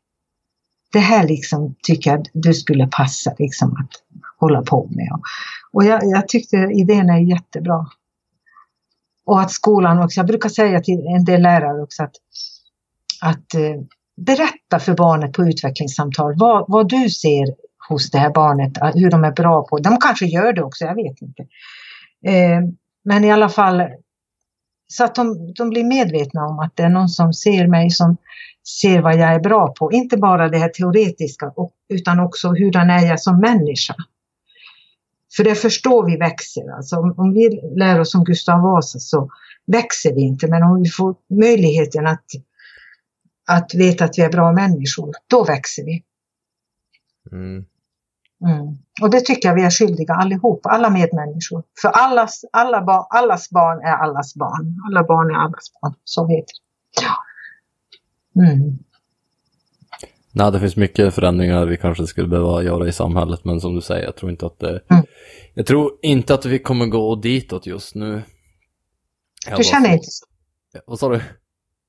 [0.92, 3.90] Det här liksom tycker jag du skulle passa liksom att
[4.40, 5.08] hålla på med.
[5.72, 7.86] Och jag, jag tyckte idén är jättebra.
[9.26, 12.14] Och att skolan också, jag brukar säga till en del lärare också att,
[13.22, 13.82] att eh,
[14.16, 17.46] berätta för barnet på utvecklingssamtal vad, vad du ser
[17.88, 19.78] hos det här barnet, hur de är bra på.
[19.78, 21.42] De kanske gör det också, jag vet inte.
[22.26, 22.60] Eh,
[23.04, 23.82] men i alla fall
[24.86, 28.16] så att de, de blir medvetna om att det är någon som ser mig, som
[28.80, 29.92] ser vad jag är bra på.
[29.92, 31.52] Inte bara det här teoretiska
[31.88, 33.94] utan också hurdan är jag som människa.
[35.36, 36.76] För det förstår vi växer.
[36.76, 39.30] Alltså om, om vi lär oss om Gustav Vasa så
[39.66, 40.46] växer vi inte.
[40.48, 42.24] Men om vi får möjligheten att,
[43.48, 46.02] att veta att vi är bra människor, då växer vi.
[47.32, 47.64] Mm.
[48.44, 48.78] Mm.
[49.02, 51.62] Och det tycker jag vi är skyldiga allihop, alla medmänniskor.
[51.82, 54.76] För allas, alla ba, allas barn är allas barn.
[54.88, 57.02] Alla barn är allas barn, så heter det.
[57.02, 57.14] Ja.
[58.42, 58.78] Mm.
[60.32, 63.80] Nej, det finns mycket förändringar vi kanske skulle behöva göra i samhället, men som du
[63.80, 64.80] säger, jag tror inte att det...
[64.90, 65.04] Mm.
[65.54, 68.22] Jag tror inte att vi kommer gå ditåt just nu.
[69.48, 69.92] Jag Du känner så...
[69.94, 70.26] inte så?
[70.86, 71.20] Vad sa du?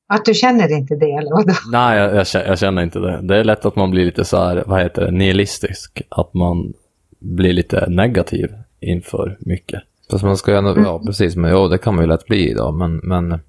[0.08, 1.54] Att du känner inte det eller vadå?
[1.72, 3.20] Nej, jag, jag, känner, jag känner inte det.
[3.22, 6.02] Det är lätt att man blir lite så här, vad heter det, nihilistisk.
[6.10, 6.74] Att man
[7.20, 9.82] blir lite negativ inför mycket.
[10.12, 12.50] Fast man ska ju ändå, ja precis, men ja, det kan man ju lätt bli
[12.50, 13.40] idag, men, men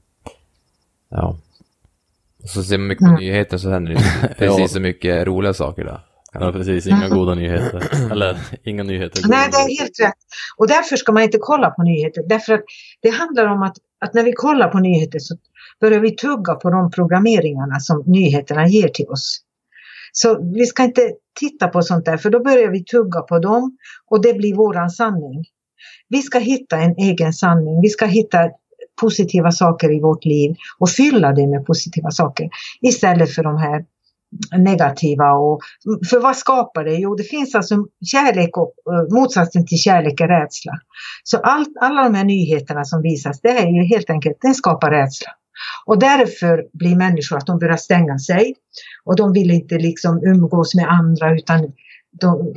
[1.08, 1.36] ja.
[2.42, 3.20] Och så ser man mycket på Mm.
[3.20, 6.00] nyheter så händer det precis så mycket roliga saker där.
[6.32, 6.86] Ja, precis.
[6.86, 8.10] Inga goda nyheter.
[8.12, 9.22] Eller, inga nyheter.
[9.28, 10.18] Nej, det är helt rätt.
[10.56, 12.22] Och därför ska man inte kolla på nyheter.
[12.28, 12.64] Därför att
[13.02, 15.36] det handlar om att, att när vi kollar på nyheter så
[15.80, 19.40] börjar vi tugga på de programmeringarna som nyheterna ger till oss.
[20.12, 23.76] Så vi ska inte titta på sånt där, för då börjar vi tugga på dem
[24.10, 25.44] och det blir våran sanning.
[26.08, 27.80] Vi ska hitta en egen sanning.
[27.80, 28.38] Vi ska hitta
[29.00, 32.48] positiva saker i vårt liv och fylla det med positiva saker
[32.80, 33.84] istället för de här
[34.58, 35.32] negativa.
[35.32, 35.60] Och,
[36.10, 36.94] för vad skapar det?
[36.94, 40.72] Jo, det finns alltså kärlek och eh, motsatsen till kärlek är rädsla.
[41.24, 44.90] Så allt, alla de här nyheterna som visas, det är ju helt enkelt, den skapar
[44.90, 45.30] rädsla.
[45.86, 48.54] Och därför blir människor att de börjar stänga sig
[49.04, 51.72] och de vill inte liksom umgås med andra utan
[52.20, 52.54] då,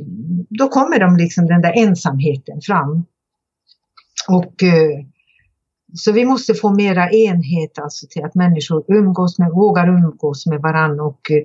[0.49, 3.05] då kommer de liksom den där ensamheten fram.
[4.27, 5.05] Och eh,
[5.93, 10.61] så vi måste få mera enhet alltså till att människor umgås med, vågar umgås med
[10.61, 11.43] varandra och eh,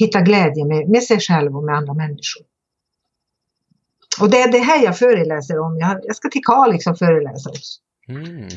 [0.00, 2.42] hitta glädje med, med sig själv och med andra människor.
[4.20, 5.78] Och det är det här jag föreläser om.
[5.78, 7.80] Jag, jag ska till Kalix och föreläsa också.
[8.08, 8.48] Mm.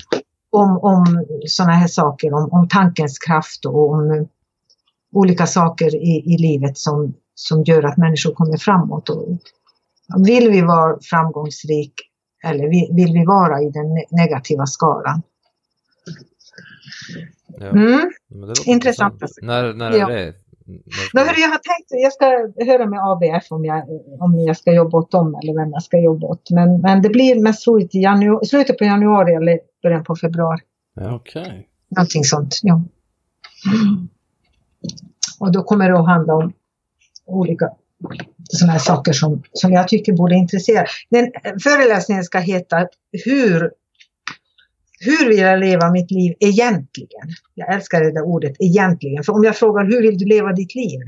[0.50, 4.28] Om, om sådana här saker, om, om tankens kraft och om
[5.12, 9.10] olika saker i, i livet som, som gör att människor kommer framåt.
[9.10, 9.28] Och,
[10.26, 11.94] vill vi vara framgångsrik
[12.44, 15.22] eller vill, vill vi vara i den ne- negativa skalan?
[17.48, 17.66] Ja.
[17.68, 18.12] Mm.
[18.66, 19.22] Intressant.
[19.42, 20.08] När, när är Ja.
[20.08, 20.34] det?
[20.64, 22.26] Ska- Men hörru, jag har tänkt, jag ska
[22.72, 23.84] höra med ABF om jag,
[24.20, 26.50] om jag ska jobba åt dem eller vem jag ska jobba åt.
[26.52, 30.60] Men, men det blir mest troligt i januari, slutet på januari eller början på februari.
[31.02, 31.68] Okej.
[31.90, 32.82] Någonting sånt, ja.
[35.40, 36.54] Och då kommer det att handla om
[37.26, 37.70] olika
[38.50, 40.86] sådana här saker som, som jag tycker borde intressera.
[41.10, 41.32] Den
[41.64, 42.88] föreläsningen ska heta
[43.26, 43.72] Hur,
[45.06, 47.28] hur vill jag leva mitt liv egentligen?
[47.54, 49.24] Jag älskar det där ordet egentligen.
[49.24, 51.00] För om jag frågar hur vill du leva ditt liv?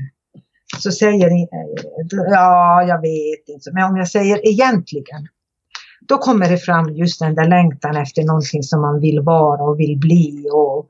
[0.78, 3.70] Så säger ni, eh, ja jag vet inte.
[3.72, 5.28] Men om jag säger egentligen.
[6.08, 9.80] Då kommer det fram just den där längtan efter någonting som man vill vara och
[9.80, 10.46] vill bli.
[10.52, 10.88] Och,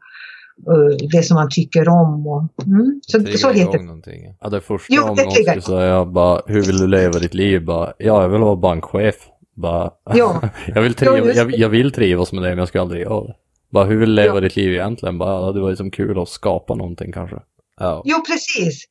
[0.72, 2.26] eh, det som man tycker om.
[2.26, 3.00] Och, mm.
[3.02, 4.34] så, Triggar så heter någonting.
[4.40, 5.60] Ja, det första Jo, om det någon triggar.
[5.60, 7.64] skulle säga bara, hur vill du leva ditt liv?
[7.64, 9.16] Bara, ja, jag vill vara bankchef.
[9.56, 10.40] Bara, Ja.
[10.66, 13.02] jag, vill Ja, triv, just jag, jag vill trivas med det men jag ska aldrig
[13.02, 13.34] göra det.
[13.70, 14.40] Bara hur vill du leva Ja.
[14.40, 15.18] ditt liv egentligen?
[15.18, 17.36] Bara, det var liksom kul att skapa någonting kanske.
[17.80, 18.02] Ja.
[18.04, 18.84] Jo, precis.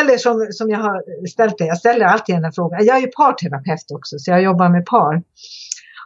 [0.00, 2.84] Eller som, som jag har ställt det, jag ställer alltid den här frågan.
[2.86, 5.22] Jag är ju parterapeut också, så jag jobbar med par.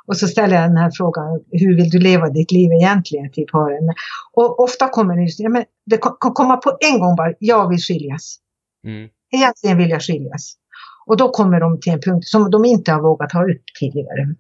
[0.06, 3.46] Och så ställer jag den här frågan, hur vill du leva ditt liv egentligen till
[3.52, 3.94] paren?
[4.32, 7.68] Och ofta kommer det ja, men det kan kan komma på en gång bara, jag
[7.68, 8.36] vill skiljas.
[8.86, 9.08] Mm.
[9.32, 10.54] Egentligen vill jag skiljas.
[11.10, 14.34] Och då kommer de till en punkt som de inte har vågat ta upp tidigare.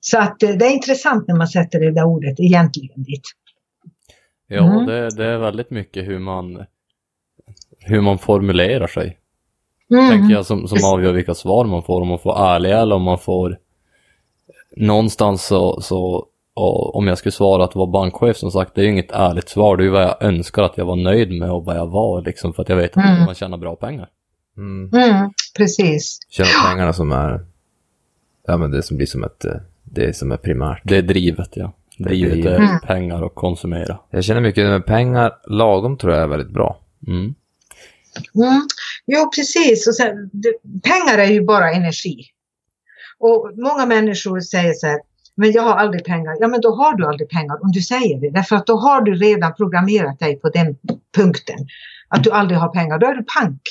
[0.00, 3.22] Så att eh, det är intressant när man sätter det där ordet egentligen dit.
[4.46, 4.86] Ja, Mm.
[4.86, 6.64] det, det är väldigt mycket hur man,
[7.78, 9.18] hur man formulerar sig.
[9.90, 10.10] Mm.
[10.10, 12.00] Tänker jag som, som avgör vilka svar man får.
[12.00, 13.58] Om man får ärliga eller om man får
[14.76, 16.26] någonstans så, så
[16.94, 19.76] om jag skulle svara att vara bankchef som sagt, det är ju inget ärligt svar.
[19.76, 22.22] Det är ju vad jag önskar att jag var nöjd med och vad jag var
[22.22, 22.52] liksom.
[22.52, 23.24] För att jag vet att Mm.
[23.24, 24.08] man tjänar bra pengar.
[24.60, 24.90] Mm.
[24.94, 26.18] Mm, precis.
[26.28, 27.40] Tjäna pengarna som är,
[28.46, 30.80] ja men det som blir som ett, eh, det som är primärt.
[30.84, 31.72] Det är drivet ja.
[31.98, 32.56] Det är Drivet är.
[32.56, 32.80] Mm.
[32.80, 33.98] pengar och konsumera.
[34.10, 36.80] Jag känner mycket med pengar, lagom tror jag är väldigt bra.
[37.06, 37.34] Mm.
[38.34, 38.66] Mm.
[39.06, 39.88] Jo, precis.
[39.88, 40.52] Och sen, det,
[40.82, 42.24] pengar är ju bara energi.
[43.18, 45.00] Och många människor säger så här,
[45.34, 46.36] men jag har aldrig pengar.
[46.40, 48.30] Ja, men då har du aldrig pengar om du säger det.
[48.30, 50.76] Därför att då har du redan programmerat dig på den
[51.16, 51.58] punkten.
[52.08, 52.98] Att du aldrig har pengar.
[52.98, 53.62] Då är du pank.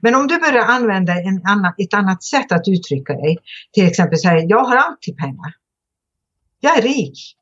[0.00, 3.38] Men om du börjar använda en annan, ett annat sätt att uttrycka dig.
[3.72, 5.54] Till exempel säga, jag har alltid pengar.
[6.60, 7.36] Jag är rik.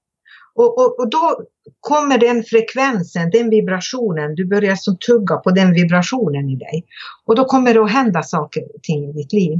[0.55, 1.41] Och, och, och då
[1.81, 6.85] kommer den frekvensen, den vibrationen, du börjar som tugga på den vibrationen i dig.
[7.25, 9.59] Och då kommer det att hända saker och ting i ditt liv.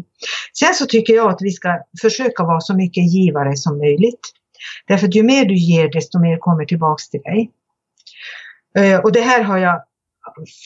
[0.59, 4.21] Sen så tycker jag att vi ska försöka vara så mycket givare som möjligt.
[4.87, 7.51] Därför att ju mer du ger, desto mer kommer tillbaks till dig.
[8.79, 9.83] Eh, och det här har jag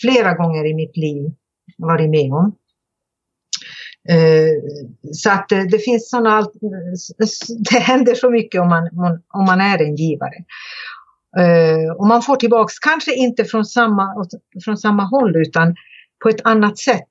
[0.00, 1.32] flera gånger i mitt liv
[1.78, 2.52] varit med om.
[4.08, 4.54] Eh,
[5.12, 6.40] så att eh, det finns sådana,
[7.70, 8.88] det händer så mycket om man,
[9.28, 10.44] om man är en givare.
[11.38, 14.26] Eh, och man får tillbaks, kanske inte från samma,
[14.64, 15.74] från samma håll utan
[16.22, 17.10] på ett annat sätt.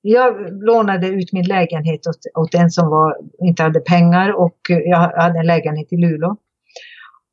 [0.00, 4.98] Jag lånade ut min lägenhet åt, åt en som var, inte hade pengar och jag
[4.98, 6.36] hade en lägenhet i Luleå.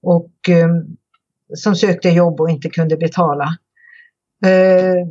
[0.02, 0.32] Och
[1.56, 3.58] som sökte jobb och inte kunde betala.
[4.46, 5.08] Eh,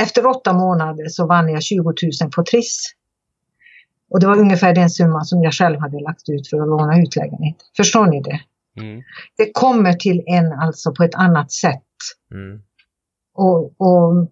[0.00, 1.94] efter åtta månader så vann jag 20 000
[2.36, 2.92] på Triss.
[4.10, 7.02] Och det var ungefär den summa som jag själv hade lagt ut för att låna
[7.02, 7.56] ut lägenhet.
[7.76, 8.40] Förstår ni det?
[8.80, 9.02] Mm.
[9.36, 11.82] Det kommer till en alltså på ett annat sätt.
[12.30, 12.62] Mm.
[13.34, 14.28] Och, och,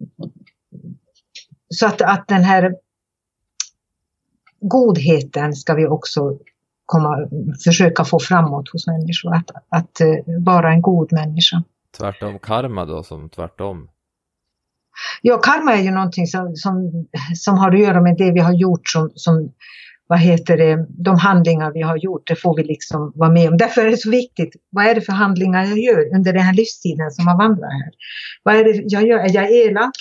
[1.69, 2.75] så att, att den här
[4.61, 6.39] godheten ska vi också
[6.87, 7.29] komma,
[7.65, 9.35] försöka få framåt hos människor.
[9.35, 11.63] Att, att eh, vara en god människa.
[11.99, 13.89] Tvärtom karma då, som tvärtom.
[15.23, 18.53] Ja, karma är ju någonting som, som, som har att göra med det vi har
[18.53, 19.53] gjort som, som
[20.11, 23.57] vad heter det, de handlingar vi har gjort, det får vi liksom vara med om.
[23.57, 26.55] Därför är det så viktigt, vad är det för handlingar jag gör under den här
[26.55, 27.93] livstiden som har vandrat här?
[28.43, 29.19] Vad är det jag gör?
[29.19, 29.95] Är jag elak?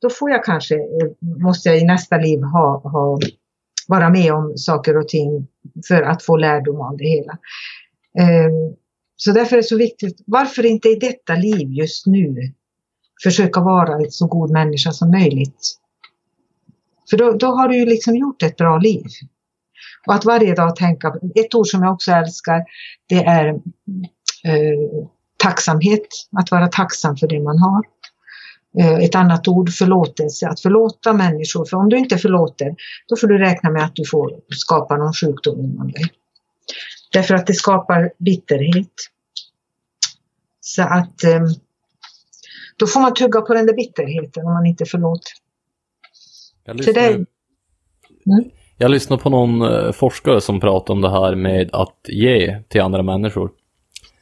[0.00, 1.08] Då får jag kanske, eh,
[1.42, 3.18] måste jag i nästa liv ha, ha,
[3.88, 5.46] vara med om saker och ting
[5.88, 7.38] för att få lärdom av det hela.
[8.18, 8.76] Ehm,
[9.16, 12.34] så därför är det så viktigt, varför inte i detta liv just nu
[13.22, 15.78] försöka vara en så god människa som möjligt.
[17.10, 19.04] För då, då har du ju liksom gjort ett bra liv.
[20.06, 22.64] Och att varje dag tänka, ett ord som jag också älskar,
[23.08, 23.48] det är
[24.44, 25.06] eh,
[25.36, 26.06] tacksamhet.
[26.38, 27.82] Att vara tacksam för det man har.
[28.78, 30.48] Eh, ett annat ord, förlåtelse.
[30.48, 31.64] Att förlåta människor.
[31.64, 32.74] För om du inte förlåter,
[33.08, 36.04] då får du räkna med att du får skapa någon sjukdom inom dig.
[37.12, 38.92] Därför att det skapar bitterhet.
[40.60, 41.40] Så att eh,
[42.78, 45.32] då får man tugga på den där bitterheten om man inte förlåter.
[46.64, 47.26] Jag Så det-
[48.26, 48.50] Mm.
[48.78, 52.80] jag lyssnade på någon eh, forskare som pratade om det här med att ge till
[52.80, 53.50] andra människor.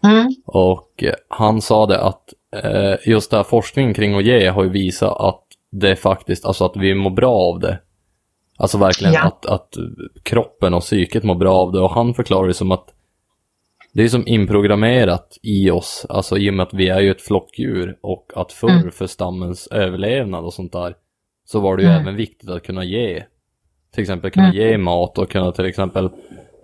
[0.02, 0.34] Mm.
[0.46, 2.32] Och eh, han sa det att
[2.64, 6.64] eh, just det här forskningen kring att ge har ju visat att det faktiskt, alltså
[6.64, 7.80] att vi mår bra av det.
[8.56, 9.22] Alltså verkligen Ja.
[9.26, 9.68] att, att
[10.22, 11.80] kroppen och psyket mår bra av det.
[11.80, 12.93] Och han förklarar det som att
[13.94, 17.22] det är som inprogrammerat i oss, alltså i och med att vi är ju ett
[17.22, 18.90] flockdjur och att förr Mm.
[18.90, 20.94] för stammens överlevnad och sånt där
[21.44, 22.02] så var det ju Mm.
[22.02, 23.24] även viktigt att kunna ge.
[23.94, 24.56] Till exempel kunna Mm.
[24.56, 26.10] ge mat och kunna till exempel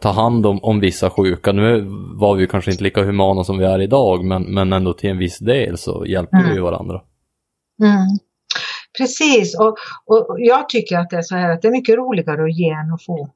[0.02, 1.52] ta hand om, om vissa sjuka.
[1.52, 1.86] Nu
[2.20, 5.10] var vi ju kanske inte lika humana som vi är idag, men, men ändå till
[5.10, 6.48] en viss del så hjälpte Mm.
[6.48, 7.02] vi ju varandra.
[7.82, 8.06] Mm.
[8.98, 9.76] Precis, och,
[10.06, 12.70] och jag tycker att det är så här att det är mycket roligare att ge
[12.70, 13.28] än att få.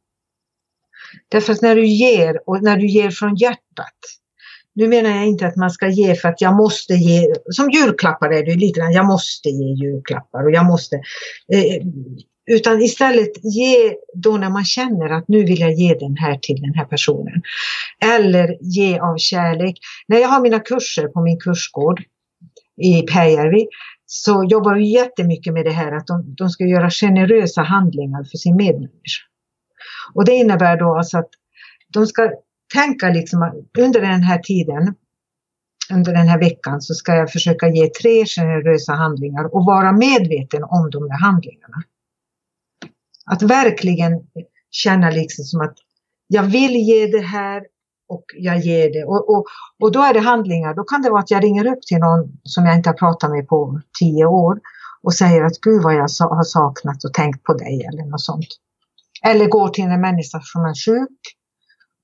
[1.28, 3.98] Därför att när du ger, och när du ger från hjärtat.
[4.74, 8.30] Nu menar jag inte att man ska ge för att jag måste ge, som julklappar
[8.30, 10.96] är det lite grann, jag måste ge julklappar och jag måste.
[11.52, 11.86] Eh,
[12.46, 16.60] utan istället ge då när man känner att nu vill jag ge den här till
[16.60, 17.42] den här personen.
[18.14, 19.78] Eller ge av kärlek.
[20.08, 22.02] När jag har mina kurser på min kursgård
[22.82, 23.66] i Päijärvi
[24.06, 28.38] så jobbar vi jättemycket med det här att de, de ska göra generösa handlingar för
[28.38, 29.24] sin medmänniska.
[30.14, 31.30] Och det innebär då alltså att
[31.88, 32.30] de ska
[32.74, 34.94] tänka liksom att under den här tiden,
[35.92, 40.64] under den här veckan så ska jag försöka ge tre generösa handlingar och vara medveten
[40.64, 41.82] om de här handlingarna.
[43.26, 44.12] Att verkligen
[44.70, 45.74] känna liksom som att
[46.26, 47.62] jag vill ge det här
[48.08, 49.04] och jag ger det.
[49.04, 49.44] Och, och,
[49.80, 50.74] och då är det handlingar.
[50.74, 53.30] Då kan det vara att jag ringer upp till någon som jag inte har pratat
[53.30, 54.60] med på tio år
[55.02, 58.46] och säger att gud vad jag har saknat och tänkt på dig eller något sånt.
[59.26, 61.20] Eller går till en människa som är sjuk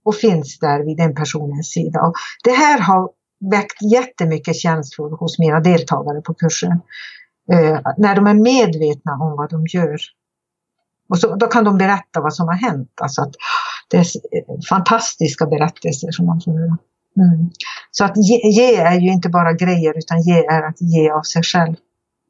[0.05, 2.01] och finns där vid den personens sida.
[2.01, 2.15] Och
[2.45, 3.11] det här har
[3.51, 6.81] väckt jättemycket känslor hos mina deltagare på kursen.
[7.53, 9.99] Eh, när de är medvetna om vad de gör.
[11.09, 12.93] Och så, då kan de berätta vad som har hänt.
[13.01, 13.35] Alltså att
[13.91, 16.79] det är fantastiska berättelser som man får höra.
[17.17, 17.51] Mm.
[17.91, 21.23] Så att ge, ge, är ju inte bara grejer utan ge är att ge av
[21.23, 21.75] sig själv.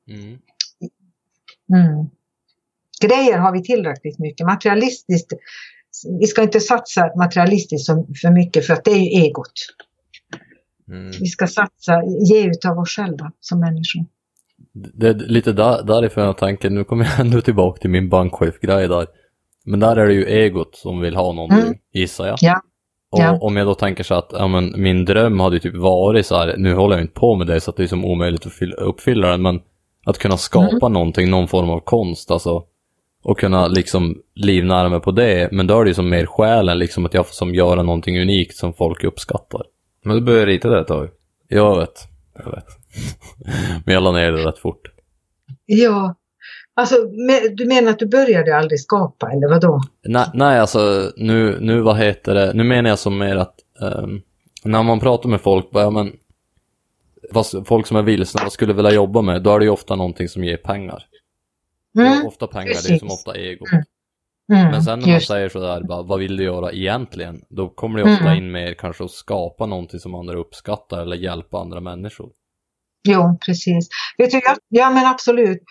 [0.08, 0.38] Mm.
[1.74, 2.10] Mm.
[3.00, 4.46] Grejer har vi tillräckligt mycket.
[4.46, 5.32] Materialistiskt,
[6.20, 7.86] vi ska inte satsa materialistiskt
[8.22, 9.52] för mycket för att det är ju egot.
[10.88, 11.10] Mm.
[11.20, 14.06] Vi ska satsa, ge utav oss själva som människor.
[14.72, 18.88] Det är lite där, därifrån jag tänker, nu kommer jag ändå tillbaka till min bankchef-grej
[18.88, 19.06] där.
[19.64, 21.78] Men där är det ju egot som vill ha någonting, mm.
[21.92, 22.38] gissar jag.
[22.40, 22.60] Ja.
[23.12, 23.38] Och ja.
[23.40, 26.36] om jag då tänker så att ja, men, min dröm hade ju typ varit så
[26.36, 28.52] här, nu håller jag inte på med det så att det är som omöjligt att
[28.52, 29.60] fylla, uppfylla den, men
[30.06, 30.92] att kunna skapa mm.
[30.92, 32.64] någonting, någon form av konst, alltså.
[33.22, 36.78] Och kunna liksom livnära mig på det, men då är det ju som mer själen,
[36.78, 39.62] liksom att jag får som göra någonting unikt som folk uppskattar.
[40.04, 41.08] Men du började rita det ett tag?
[41.48, 42.08] Jag vet,
[42.44, 42.66] jag vet.
[43.84, 44.82] men jag la ner det rätt fort.
[45.66, 46.14] Ja,
[46.74, 46.96] Alltså,
[47.52, 49.80] du menar att du började aldrig skapa, eller vad då?
[50.04, 54.22] Nej, nej alltså nu, nu vad heter det, nu menar jag som mer att um,
[54.64, 56.12] när man pratar med folk, bara, ja, men,
[57.30, 59.96] vad, folk som är vilsna, vad skulle vilja jobba med, då är det ju ofta
[59.96, 61.04] någonting som ger pengar.
[61.98, 62.88] Mm, ofta pengar, precis.
[62.88, 63.64] det är som ofta ego.
[63.72, 63.84] Mm.
[64.52, 65.26] Mm, men sen när man just.
[65.26, 67.42] säger sådär, bara, vad vill du göra egentligen?
[67.48, 68.38] Då kommer det ofta mm.
[68.38, 72.30] in mer kanske att skapa någonting som andra uppskattar eller hjälpa andra människor.
[73.08, 73.88] Jo, precis.
[74.18, 75.62] Vet du, ja men absolut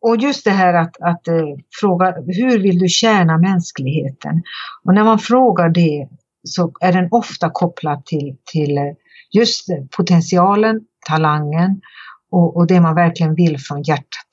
[0.00, 1.44] och just det här att, att eh,
[1.80, 4.42] fråga hur vill du tjäna mänskligheten?
[4.84, 6.08] Och när man frågar det
[6.44, 8.84] så är den ofta kopplad till, till eh,
[9.32, 9.66] just
[9.96, 11.80] potentialen, talangen
[12.30, 14.30] och, och det man verkligen vill från hjärtat.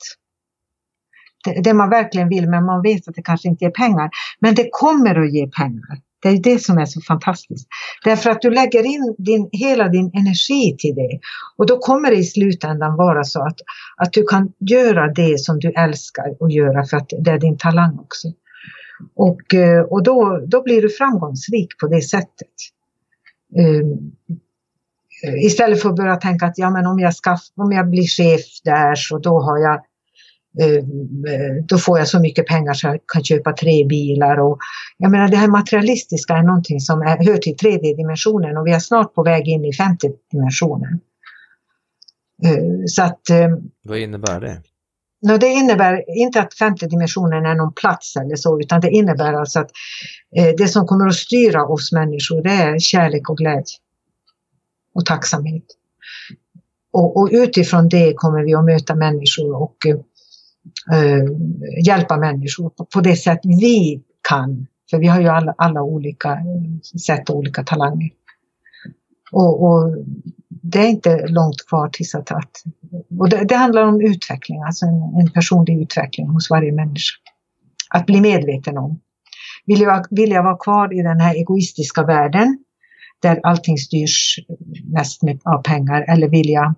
[1.62, 4.10] Det, man verkligen vill men man vet att det kanske inte ger pengar.
[4.40, 6.00] Men det kommer att ge pengar.
[6.22, 7.68] Det är det som är så fantastiskt.
[8.04, 11.18] Därför att du lägger in din, hela din energi till det.
[11.56, 13.56] Och då kommer det i slutändan vara så att,
[13.96, 17.58] att du kan göra det som du älskar att göra för att det är din
[17.58, 18.28] talang också.
[19.14, 22.54] Och, eh, och då, då blir du framgångsrik på det sättet.
[23.58, 24.12] Um,
[25.42, 28.40] istället för att börja tänka att ja, men om, jag ska, om jag blir chef
[28.64, 29.80] där så då har jag
[31.68, 34.40] då får jag så mycket pengar så jag kan köpa tre bilar.
[34.40, 34.58] Och,
[34.98, 38.72] jag menar det här materialistiska är någonting som är, hör till tredje dimensionen och vi
[38.72, 41.00] är snart på väg in i femte dimensionen.
[42.44, 43.48] Eh, så att, eh,
[43.84, 44.62] Vad innebär det?
[45.22, 49.32] No, det innebär inte att femte dimensionen är någon plats eller så, utan det innebär
[49.32, 49.70] alltså att
[50.58, 53.76] det som kommer att styra oss människor det är kärlek och glädje.
[54.94, 55.64] Och tacksamhet.
[56.92, 59.96] Och, och utifrån det kommer vi att möta människor och eh,
[60.92, 61.24] Eh,
[61.86, 64.66] hjälpa människor på, på, det sätt vi kan.
[64.90, 66.38] För vi har ju alla, alla olika
[67.06, 68.10] sätt och olika talanger.
[69.32, 69.96] Och, och,
[70.62, 72.30] det är inte långt kvar tills att...
[72.30, 72.50] att
[73.18, 77.16] och det, det, handlar om utveckling, alltså en, en, personlig utveckling hos varje människa.
[77.90, 79.00] Att bli medveten om.
[79.66, 82.64] Vill jag, vill jag vara kvar i den här egoistiska världen
[83.22, 84.38] där allting styrs
[84.84, 86.74] mest med, av pengar eller vill jag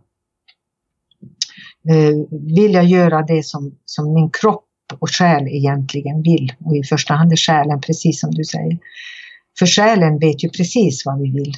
[1.88, 4.64] eh, vill jag göra det som, som min kropp
[4.98, 6.52] och själ egentligen vill.
[6.64, 8.78] Och i första hand är själen, precis som du säger.
[9.58, 11.52] För själen vet ju precis vad vi vill.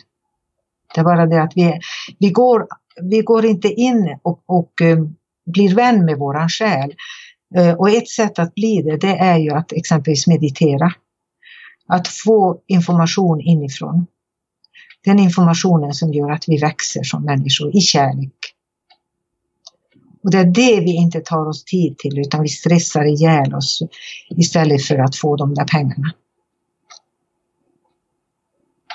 [0.95, 1.81] Det är bara det att vi,
[2.19, 2.67] vi, går,
[3.03, 4.99] vi går inte in och, och eh,
[5.47, 6.95] blir vän med våran själ.
[7.57, 10.93] Eh, och ett sätt att bli det, det är ju att exempelvis meditera.
[11.87, 14.07] Att få information inifrån.
[15.05, 18.34] Den informationen som gör att vi växer som människor i kärlek
[20.25, 23.83] och det är det vi inte tar oss tid till utan vi stressar ihjäl oss
[24.29, 26.13] istället för att få de där pengarna.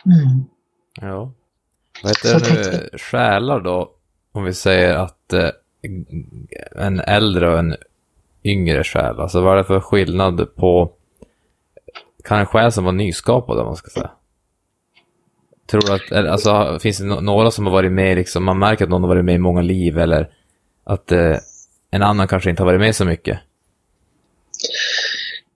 [0.06, 0.44] Mm.
[1.02, 1.32] Ja.
[2.04, 2.98] Vad heter det nu?
[2.98, 3.92] Själar då?
[4.32, 5.50] Om vi säger att eh,
[6.76, 7.76] en äldre och en
[8.44, 9.20] yngre själ?
[9.20, 10.92] Alltså vad är det för skillnad på,
[12.24, 14.12] kan en själ som var nyskapad om man ska säga?
[15.72, 19.02] Tror att, alltså finns det några som har varit med liksom, man märker att någon
[19.04, 20.30] har varit med i många liv eller
[20.90, 21.38] att eh,
[21.92, 23.40] en annan kanske inte har varit med så mycket?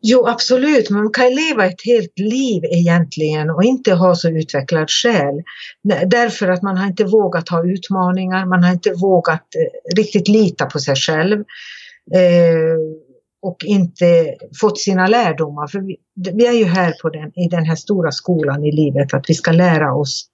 [0.02, 0.90] Jo, absolut.
[0.90, 5.44] Man kan leva ett helt liv egentligen och inte ha så utvecklad själ.
[6.06, 10.66] Därför att man har inte vågat ha utmaningar, man har inte vågat eh, riktigt lita
[10.66, 11.40] på sig själv.
[12.16, 12.78] Eh,
[13.42, 15.68] och inte fått sina lärdomar.
[15.68, 15.98] För vi,
[16.34, 19.34] vi, är ju här på den, i den här stora skolan i livet att vi
[19.34, 20.26] ska lära oss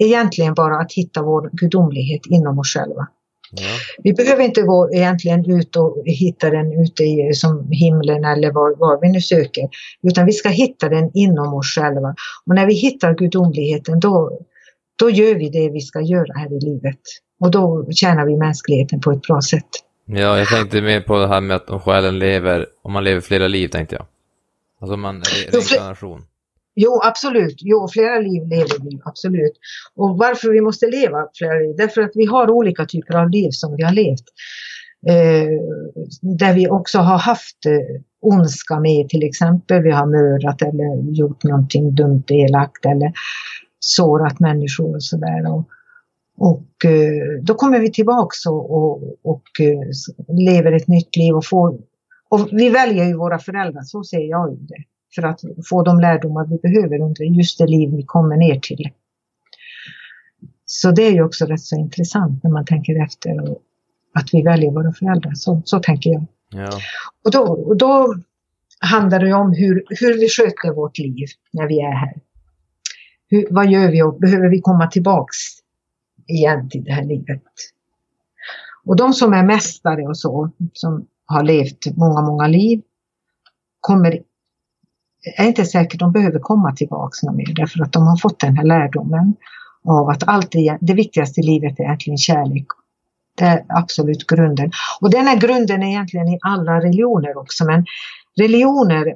[0.00, 3.08] egentligen bara att hitta vår gudomlighet inom oss själva.
[3.50, 3.78] Ja.
[4.02, 8.76] Vi behöver inte gå egentligen ut och hitta den ute i som himlen eller var,
[8.76, 9.68] var vi nu söker.
[10.02, 12.14] Utan vi ska hitta den inom oss själva.
[12.46, 14.40] Och när vi hittar gudomligheten då,
[14.98, 17.00] då gör vi det vi ska göra här i livet.
[17.40, 19.68] Och då tjänar vi mänskligheten på ett bra sätt.
[20.04, 23.20] Ja, jag tänkte mer på det här med att om själen lever, om man lever
[23.20, 24.06] flera liv tänkte jag.
[24.80, 25.22] Alltså man,
[25.52, 26.22] reinkarnation.
[26.80, 27.56] Jo, absolut.
[27.58, 29.52] Jo, flera liv lever vi, absolut.
[29.94, 31.74] Och varför vi måste leva flera liv?
[31.76, 34.24] Därför att vi har olika typer av liv som vi har levt.
[35.08, 35.48] Eh,
[36.22, 39.82] där vi också har haft eh, ondska med till exempel.
[39.82, 43.12] Vi har mördat eller gjort någonting dumt, elakt eller
[43.80, 45.52] sårat människor och sådär.
[45.52, 45.68] Och,
[46.36, 51.46] och eh, då kommer vi tillbaks och, och, och eh, lever ett nytt liv och
[51.46, 51.78] får
[52.30, 54.84] och vi väljer ju våra föräldrar, så ser jag ju det
[55.14, 58.90] för att få de lärdomar vi behöver under just det liv vi kommer ner till.
[60.66, 63.62] Så det är ju också rätt så intressant när man tänker efter och
[64.14, 65.32] att vi väljer våra föräldrar.
[65.34, 66.26] Så, så tänker jag.
[66.50, 66.70] Ja.
[67.24, 68.14] Och, då, och då
[68.80, 72.20] handlar det om hur, hur vi sköter vårt liv när vi är här.
[73.28, 75.36] Hur, vad gör vi och behöver vi komma tillbaks
[76.26, 77.42] igen till det här livet?
[78.84, 82.82] Och de som är mästare och så, som har levt många, många liv,
[83.80, 84.22] kommer
[85.36, 88.56] är inte säkert de behöver komma tillbaks något mer därför att de har fått den
[88.56, 89.34] här lärdomen
[89.84, 92.66] av att allt det, det viktigaste i livet är egentligen kärlek.
[93.34, 94.70] Det är absolut grunden.
[95.00, 97.84] Och den här grunden är egentligen i alla religioner också men
[98.40, 99.14] religioner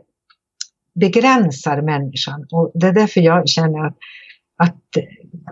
[0.94, 3.96] begränsar människan och det är därför jag känner att,
[4.56, 4.80] att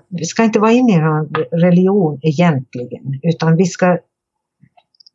[0.09, 3.99] vi ska inte vara inne i någon religion egentligen utan vi ska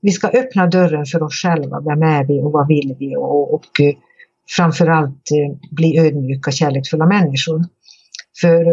[0.01, 1.79] vi ska öppna dörren för oss själva.
[1.79, 3.15] Vem är vi och vad vill vi?
[3.15, 3.65] Och, och
[4.47, 7.63] framförallt eh, bli ödmjuka, kärleksfulla människor.
[8.41, 8.65] För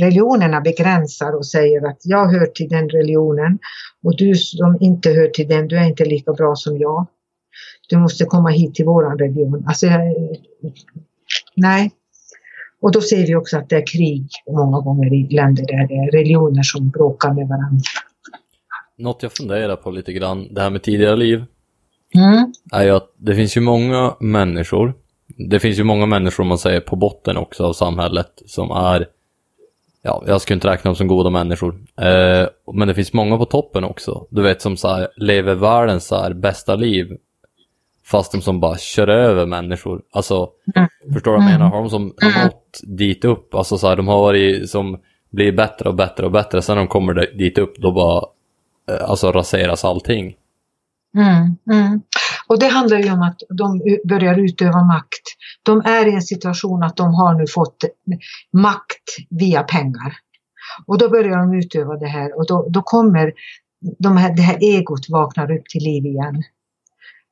[0.00, 3.58] religionerna begränsar och säger att jag hör till den religionen
[4.04, 7.06] och du som inte hör till den, du är inte lika bra som jag.
[7.88, 9.64] Du måste komma hit till våran religion.
[9.66, 9.86] Alltså,
[11.54, 11.90] nej.
[12.80, 15.94] Och då ser vi också att det är krig många gånger i länder där det
[15.94, 17.82] är religioner som bråkar med varandra.
[18.98, 21.44] Något jag funderar på lite grann, det här med tidigare liv,
[22.14, 22.52] mm.
[22.72, 24.94] är ju att det finns ju många människor
[25.26, 29.08] det finns ju många människor, om man säger, på botten också av samhället som är,
[30.02, 31.74] ja, jag skulle inte räkna dem som goda människor.
[32.00, 34.26] Eh, men det finns många på toppen också.
[34.30, 37.16] Du vet, som så här, lever världens så här, bästa liv.
[38.04, 40.02] Fast de som bara kör över människor.
[40.12, 40.88] Alltså, mm.
[41.12, 41.70] förstår du vad jag menar?
[41.70, 42.44] Har de som mm.
[42.44, 44.98] nått dit upp, alltså så här, de har varit som
[45.30, 46.62] blir bättre och bättre och bättre.
[46.62, 48.24] Sen när de kommer dit upp, då bara,
[48.90, 50.36] eh, alltså raseras allting.
[51.14, 52.02] Mm, mm.
[52.48, 55.22] Och det handlar ju om att de börjar utöva makt.
[55.62, 57.76] De är i en situation att de har nu fått
[58.52, 60.16] makt via pengar.
[60.86, 63.32] Och då börjar de utöva det här och då, då kommer
[63.98, 66.42] de här, det här egot vaknar upp till liv igen.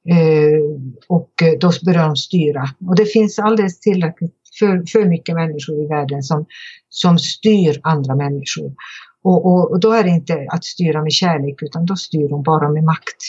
[0.08, 0.60] Eh,
[1.08, 2.64] och då börjar de styra.
[2.88, 6.46] Och det finns alldeles tillräckligt för, för mycket människor i världen som,
[6.88, 8.74] som styr andra människor.
[9.22, 12.42] Och, och, och då är det inte att styra med kärlek utan då styr de
[12.42, 13.22] bara med makt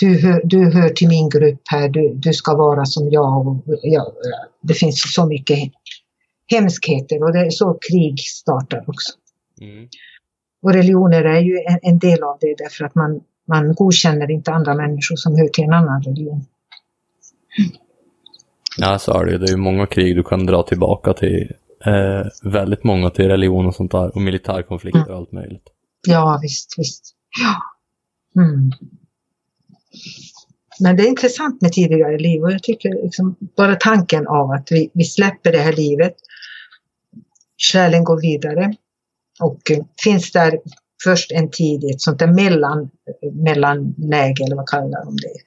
[0.00, 3.48] du hör, du hör till min grupp här, du, du ska vara som jag.
[3.48, 4.12] Och, ja,
[4.62, 5.58] det finns så mycket
[6.46, 9.12] hemskheter och det är så krig startar också.
[9.60, 9.88] Mm.
[10.62, 14.52] Och religioner är ju en, en, del av det därför att man, man godkänner inte
[14.52, 16.44] andra människor som hör till en annan religion.
[18.78, 21.52] Ja, så är det Det är ju många krig du kan dra tillbaka till.
[21.86, 24.14] Eh, väldigt många till religion och sånt där.
[24.14, 25.18] Och militärkonflikter och mm.
[25.18, 25.68] allt möjligt.
[26.06, 27.14] Ja, visst, visst.
[27.42, 28.42] Ja.
[28.42, 28.70] Mm.
[30.80, 34.68] Men det är intressant med tidigare liv och jag tycker liksom bara tanken av att
[34.70, 36.14] vi, vi släpper det här livet,
[37.72, 38.74] själen går vidare
[39.40, 40.58] och eh, finns där
[41.04, 42.90] först en tid i ett sånt där mellan,
[43.32, 45.38] mellanläge eller vad kallar de det.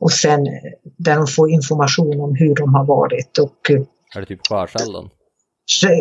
[0.00, 0.52] Och sen eh,
[0.96, 3.70] där de får information om hur de har varit och...
[3.70, 3.82] Eh,
[4.16, 5.10] är det typ skärselden?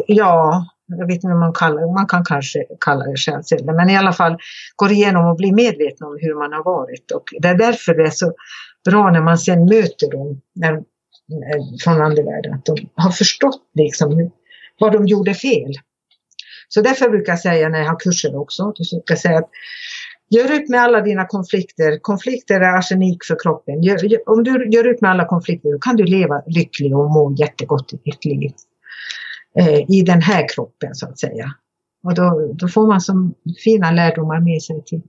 [0.07, 3.97] Ja, jag vet inte om man, kallar, man kan kanske kalla det själsceller, men i
[3.97, 4.37] alla fall
[4.75, 7.11] går igenom och blir medvetna om hur man har varit.
[7.11, 8.33] Och det är därför det är så
[8.85, 10.83] bra när man sen möter dem när,
[11.83, 14.31] från andevärlden, att de har förstått liksom
[14.79, 15.73] vad de gjorde fel.
[16.69, 19.49] Så därför brukar jag säga när jag har kurser också, då brukar jag säga att
[20.29, 21.99] Gör upp med alla dina konflikter.
[22.01, 23.83] Konflikter är arsenik för kroppen.
[23.83, 27.11] Gör, gör, om du gör upp med alla konflikter då kan du leva lycklig och
[27.11, 28.51] må jättegott i ditt liv.
[29.59, 31.55] Eh, I den här kroppen så att säga.
[32.03, 33.33] Och då, då får man som
[33.63, 35.01] fina lärdomar med sig till.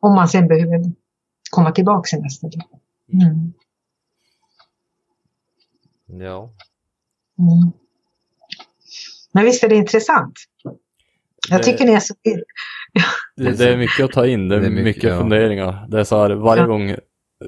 [0.00, 0.92] Om man sen behöver
[1.50, 2.64] komma tillbaka till nästa dag.
[3.12, 3.52] Mm.
[6.22, 6.50] Ja.
[7.38, 7.72] Mm.
[9.32, 10.34] Men visst är det intressant?
[11.50, 12.14] Jag Det- tycker ni är så...
[13.36, 15.18] Det, det är mycket att ta in, det är, Det är mycket, mycket, ja.
[15.18, 15.86] funderingar.
[15.88, 16.66] Det är så här, varje Ja.
[16.66, 16.96] gång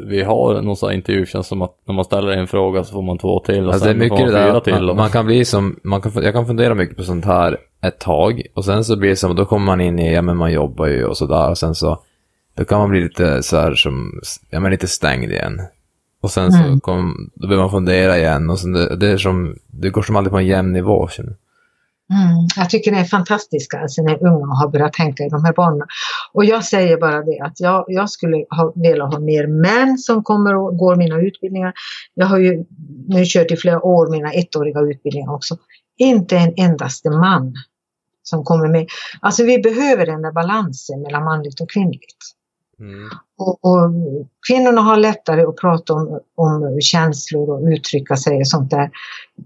[0.06, 2.92] vi har någon sån här intervju känns som att när man ställer en fråga så
[2.92, 4.64] får man två till och Alltså det är sen får det man där fyra att
[4.64, 4.86] till.
[4.86, 7.98] man, man kan bli som, man kan, jag kan fundera mycket på sånt här ett
[7.98, 10.52] tag och sen så blir det som, då kommer man in i, ja men man
[10.52, 11.98] jobbar ju och sådär och sen så,
[12.56, 14.20] då kan man bli lite så här som,
[14.50, 15.60] ja men lite stängd igen.
[16.22, 16.80] Och sen så Mm.
[16.80, 20.16] kom, då börjar man fundera igen och sen det, det är som, det går som
[20.16, 21.34] aldrig på en jämn nivå känner.
[22.14, 25.52] Mm, jag tycker det är fantastiska, alltså när unga har börjat tänka i de här
[25.52, 25.86] banorna.
[26.32, 30.22] Och jag säger bara det att jag, jag skulle ha, vilja ha mer män som
[30.22, 31.72] kommer och går mina utbildningar.
[32.14, 32.64] Jag har ju
[33.08, 35.56] nu kört i flera år mina ettåriga utbildningar också.
[35.98, 37.54] Inte en endaste man
[38.22, 38.86] som kommer med.
[39.20, 42.16] Alltså vi behöver den där balansen mellan manligt och kvinnligt.
[43.38, 43.90] Och, och
[44.48, 48.90] kvinnorna har lättare att prata om, om känslor och uttrycka sig och sånt där.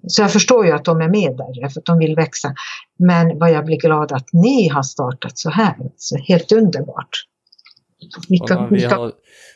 [0.06, 2.54] Så jag förstår ju att de är med där, för att de vill växa.
[2.96, 5.76] Men vad jag blir glad att ni har startat så här.
[5.96, 7.24] Så helt underbart.
[8.28, 9.12] Vilka, vi, har,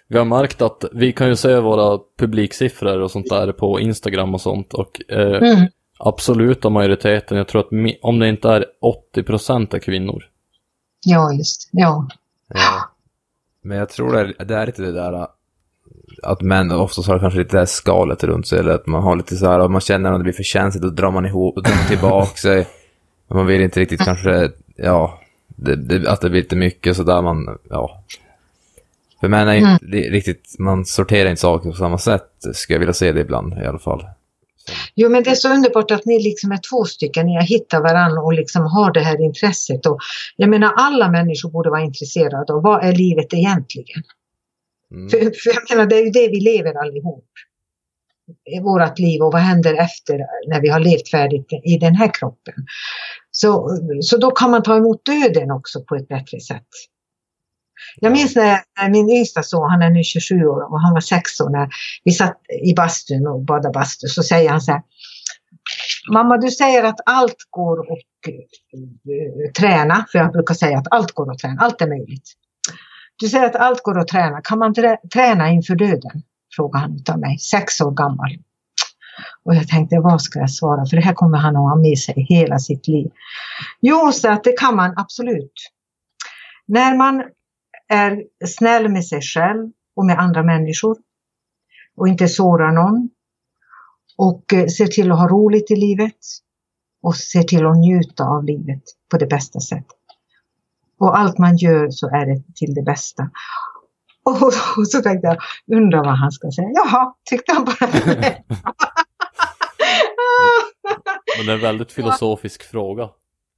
[0.09, 4.35] vi har märkt att vi kan ju se våra publiksiffror och sånt där på Instagram
[4.35, 5.67] och sånt och eh, mm,
[5.99, 8.65] absoluta majoriteten, jag tror att om det inte är
[9.17, 10.25] 80% är kvinnor.
[11.05, 12.09] ja, just ja.
[12.49, 12.92] Ja.
[13.63, 15.27] Men jag tror det är, det är lite det där
[16.23, 19.17] att män oftast har kanske lite det här skalet runt sig, eller att man har
[19.17, 21.55] lite så här, om man känner att det blir för känsligt, då drar man ihop,
[21.55, 22.69] då drar tillbaka sig.
[23.29, 27.59] Man vill inte riktigt kanske, ja, det, det, att det blir lite mycket sådär man,
[27.71, 28.03] ja.
[29.21, 32.79] För män är inte li- riktigt, man sorterar inte saker på samma sätt, skulle jag
[32.79, 34.05] vilja se det ibland i alla fall.
[34.95, 37.83] Jo, men det är så underbart att ni liksom är två stycken, ni har hittat
[37.83, 39.87] varandra och liksom har det här intresset.
[39.87, 39.99] Och
[40.37, 44.03] jag menar, alla människor borde vara intresserade av vad är livet egentligen?
[44.95, 45.09] Mm.
[45.11, 47.29] För, för jag menar, det är ju det vi lever allihop.
[48.45, 52.15] I vårt liv och vad händer efter när vi har levt färdigt i den här
[52.15, 52.55] kroppen.
[53.31, 56.67] Så, så då kan man ta emot döden också på ett bättre sätt.
[57.97, 61.01] Jag minns när, när min yngsta son, han är nu 27 år och han var
[61.01, 61.69] 6 år, när
[62.05, 64.83] vi satt i bastun och badade bastu, så säger han så här.
[66.13, 71.13] Mamma, du säger att allt går att eh, träna, för jag brukar säga att allt
[71.13, 72.33] går att träna, allt är möjligt.
[73.17, 74.41] Du säger att allt går att träna.
[74.41, 76.23] Kan man trä träna inför döden?
[76.57, 78.31] Frågar han utav mig, sex år gammal.
[79.45, 80.87] Och jag tänkte, vad ska jag svara?
[80.87, 83.11] För det här kommer han att ha med sig hela sitt liv.
[83.81, 85.53] Jo, så att det kan man absolut.
[86.67, 87.25] När man
[87.93, 90.97] är snäll med sig själv och med andra människor
[91.97, 93.11] och inte sårar någon
[94.17, 96.19] och eh, ser till att ha roligt i livet
[97.03, 99.97] och ser till att njuta av livet på det bästa sättet.
[100.99, 103.31] Och allt man gör så är det till det bästa.
[104.25, 104.43] Och,
[104.79, 105.37] och så tänkte jag,
[105.77, 106.69] undrar vad han ska säga.
[106.75, 107.89] Jaha, tyckte han bara.
[111.37, 113.09] Men det är en väldigt filosofisk fråga.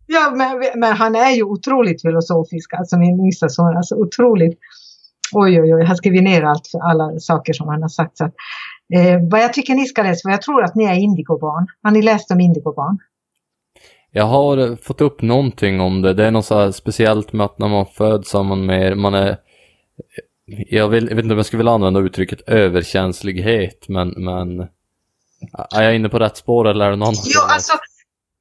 [0.07, 4.59] Ja, men, men han är ju otroligt filosofisk, alltså min yngsta son, alltså otroligt.
[5.33, 8.19] Oj, oj, oj, jag har skrivit ner allt, alla saker som han har sagt.
[8.19, 8.35] Så att,
[8.95, 11.67] eh, vad jag tycker ni ska läsa, för jag tror att ni är indigobarn.
[11.83, 12.99] Har ni läst om indigobarn?
[14.11, 16.15] Jag har fått upp någonting om det.
[16.15, 19.37] Det är något så speciellt med att när man föds samman med, man är
[20.47, 24.61] jag, vill, jag vet inte om jag skulle vilja använda uttrycket överkänslighet, men, men
[25.77, 27.23] är jag inne på rätt spår eller är det någon annan?
[27.25, 27.73] Jo, alltså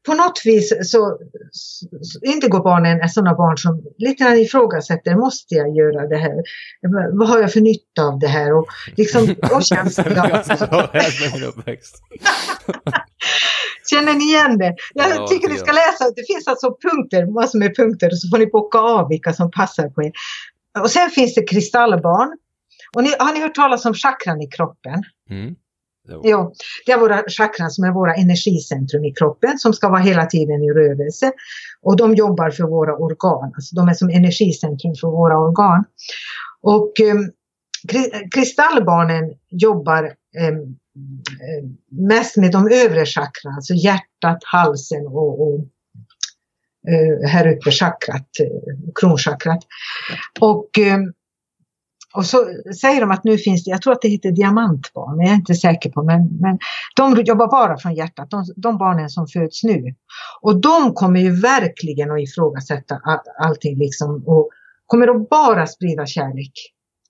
[0.06, 1.18] på något vis så,
[1.52, 6.44] så indigobarnen är sådana barn som lite grann ifrågasätter, måste jag göra det här?
[7.18, 8.54] Vad har jag för nytta av det här?
[8.58, 9.62] Och liksom, och
[11.48, 11.96] uppväxt.
[13.90, 14.76] Känner ni igen det?
[14.94, 18.30] Jag Ja, tycker ni ska läsa, det finns alltså punkter, massor med punkter, och så
[18.30, 20.12] får ni bocka av vilka som passar på er.
[20.80, 22.38] Och sen finns det kristallbarn.
[22.96, 25.04] Och ni, har ni hört talas om chakran i kroppen?
[25.30, 25.56] Mm.
[26.10, 26.54] Jo,
[26.86, 30.64] det är våra chakran som är våra energicentrum i kroppen som ska vara hela tiden
[30.64, 31.32] i rörelse.
[31.82, 35.84] Och de jobbar för våra organ, alltså de är som energicentrum för våra organ.
[36.62, 37.16] Och eh,
[38.34, 40.04] kristallbarnen jobbar
[40.38, 40.56] eh,
[41.92, 45.60] mest med de övre chakran, alltså hjärtat, halsen och, och
[46.88, 49.60] eh, här uppe chakrat, eh, kronchakrat.
[50.40, 51.00] Och, eh,
[52.16, 52.38] och så
[52.82, 55.38] säger de att nu finns det, jag tror att det heter diamantbarn, men jag är
[55.38, 56.60] inte säker på, men, men
[56.96, 59.96] de jobbar bara från hjärtat, de, de barnen som föds nu.
[60.42, 64.50] Och de kommer ju verkligen att ifrågasätta all, allting liksom och
[64.88, 66.54] kommer att bara sprida kärlek.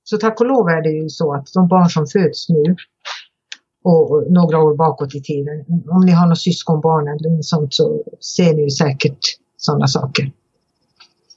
[0.04, 2.76] Så tack och lov är det ju så att de barn som föds nu
[3.84, 8.04] och några år bakåt i tiden, om ni har några syskonbarn eller sånt så
[8.36, 9.20] ser ni ju säkert
[9.58, 10.32] sådana saker.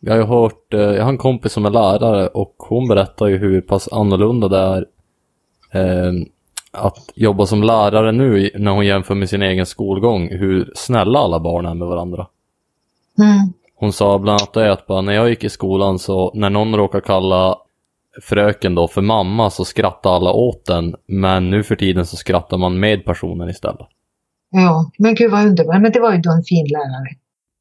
[0.07, 3.27] Jag har ju hört, eh, jag har en kompis som är lärare och hon berättar
[3.27, 4.87] ju hur pass annorlunda det är
[5.73, 6.13] eh,
[6.73, 11.41] att jobba som lärare nu när hon jämför med sin egen skolgång, hur snälla alla
[11.41, 12.27] barn är med varandra.
[13.19, 13.53] Mm.
[13.75, 16.77] Hon sa bland annat det att bara när jag gick i skolan så när någon
[16.77, 17.57] råkar kalla
[18.23, 22.59] fröken då för mamma så skrattade alla åt den, men nu för tiden så skrattar
[22.59, 23.87] man med personen istället.
[24.51, 25.83] Ja, men gud vad underbart.
[25.83, 27.17] Men det var ju då en fin lärare.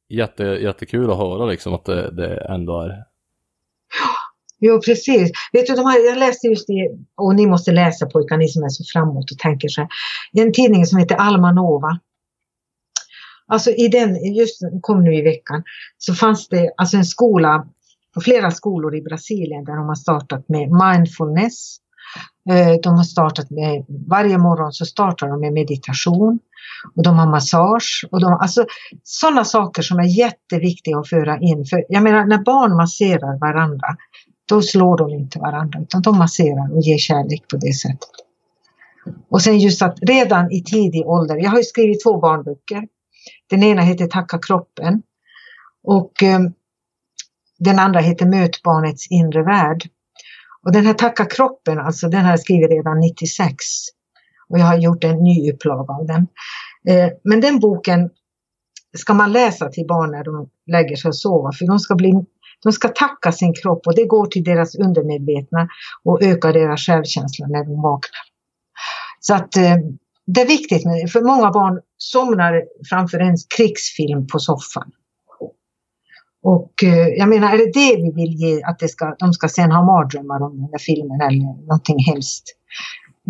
[0.08, 3.04] Jätte, jättekul att höra liksom att det, det ändå är
[4.58, 5.30] Jo, precis.
[5.52, 8.64] Vet du, de här, jag läste just det, och ni måste läsa pojkar, ni som
[8.64, 9.90] är så framåt och tänker så här.
[10.32, 12.00] En tidning som heter Alma Nova.
[13.46, 15.62] Alltså i den, just kom nu i veckan,
[15.98, 17.66] så fanns det alltså en skola,
[18.24, 21.76] flera skolor i Brasilien där de har startat med mindfulness.
[22.50, 26.38] Eh, de har startat med, varje morgon så startar de med meditation
[26.96, 28.66] och de har massage och de, alltså
[29.02, 31.64] sådana saker som är jätteviktiga att föra in.
[31.64, 33.96] För jag menar när barn masserar varandra,
[34.48, 38.10] då slår de inte varandra utan de masserar och ger kärlek på det sättet.
[39.28, 42.88] Och sen just att redan i tidig ålder, jag har ju skrivit två barnböcker.
[43.50, 45.02] Den ena heter Tacka kroppen
[45.84, 46.40] och eh,
[47.58, 49.88] den andra heter Möt barnets inre värld.
[50.66, 53.54] Och den här Tacka kroppen, alltså den har jag skrivit redan 96.
[54.48, 56.26] Och jag har gjort en ny upplaga av den.
[56.88, 58.10] Eh, men den boken
[58.98, 62.12] ska man läsa till barn när de lägger sig och sover, för de ska, bli,
[62.62, 65.68] de ska tacka sin kropp och det går till deras undermedvetna
[66.04, 68.24] och ökar deras självkänsla när de vaknar.
[69.20, 69.76] Så att eh,
[70.26, 74.92] det är viktigt, för många barn somnar framför en krigsfilm på soffan.
[76.54, 79.48] Och eh, jag menar, är det det vi vill ge, att det ska, de ska
[79.48, 82.44] sen ha mardrömmar om den där filmen eller någonting hemskt?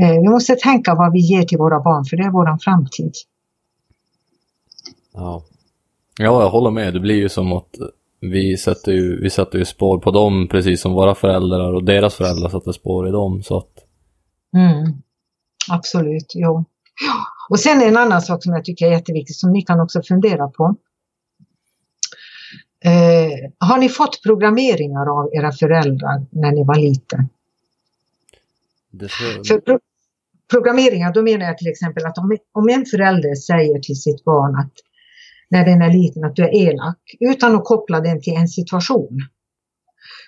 [0.00, 3.12] Eh, vi måste tänka vad vi ger till våra barn, för det är vår framtid.
[5.14, 5.42] Ja.
[6.18, 6.94] ja, jag håller med.
[6.94, 7.70] Det blir ju som att
[8.20, 12.14] vi sätter ju, vi sätter ju spår på dem precis som våra föräldrar och deras
[12.14, 13.42] föräldrar sätter spår i dem.
[13.42, 13.72] Så att...
[14.56, 14.92] Mm.
[15.70, 16.64] Absolut, jo.
[17.06, 17.14] Ja.
[17.50, 20.48] Och sen en annan sak som jag tycker är jätteviktig som ni kan också fundera
[20.48, 20.76] på.
[22.86, 27.28] Eh, har ni fått programmeringar av era föräldrar när ni var liten?
[29.48, 29.78] För pro
[30.50, 34.54] programmeringar, då menar jag till exempel att om, om en förälder säger till sitt barn
[34.54, 34.72] att
[35.48, 39.20] när den är liten att du är elak, utan att koppla den till en situation,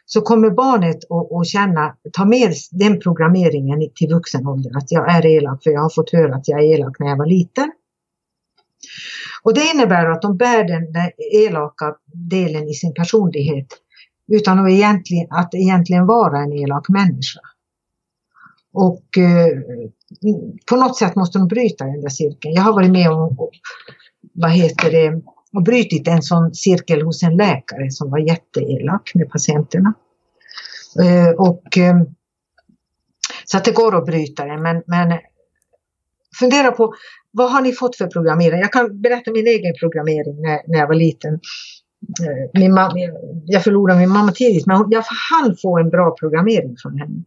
[0.07, 5.15] så kommer barnet att, att känna, ta med den programmeringen till vuxen ålder, att jag
[5.15, 7.73] är elak för jag har fått höra att jag är elak när jag var liten.
[9.43, 13.67] Och det innebär att de bär den där elaka delen i sin personlighet
[14.33, 17.41] utan att egentligen, att egentligen vara en elak människa.
[18.73, 19.59] Och eh,
[20.69, 22.55] på något sätt måste de bryta den där cirkeln.
[22.55, 23.51] Jag har varit med om, och,
[24.33, 25.23] vad heter det,
[25.53, 29.95] och brutit en sån cirkel hos en läkare som var jätteelak med patienterna.
[31.03, 32.03] Eh, och, eh,
[33.45, 35.19] så att det går att bryta det, men, men eh,
[36.39, 36.95] fundera på
[37.31, 38.61] vad har ni fått för programmering?
[38.61, 41.35] Jag kan berätta min egen programmering när, när jag var liten.
[41.35, 42.95] Eh, Min mamma,
[43.45, 47.25] jag förlorade min mamma tidigt, men jag hann få en bra programmering från henne.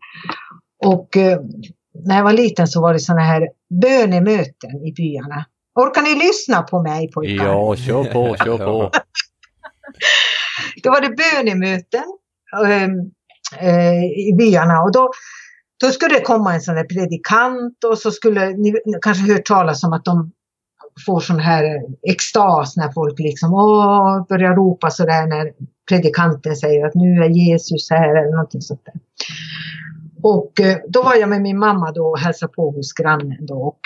[0.86, 1.40] Och eh,
[2.06, 3.48] när jag var liten så var det sådana här
[3.82, 5.46] bönemöten i byarna.
[5.76, 7.46] Orkar ni lyssna på mig pojkar?
[7.46, 8.92] Ja, kör på, kör på.
[10.84, 12.04] Då var det bönemöten
[13.60, 15.12] eh, i byarna och då,
[15.82, 19.84] då skulle det komma en sån där predikant och så skulle ni kanske hört talas
[19.84, 20.32] om att de
[21.06, 25.52] får sån här extas när folk liksom åh, börjar ropa sådär när
[25.90, 28.94] predikanten säger att nu är Jesus här eller någonting sånt där.
[30.24, 33.56] Och eh, då var jag med min mamma då och hälsade på hos grannen då
[33.56, 33.80] och,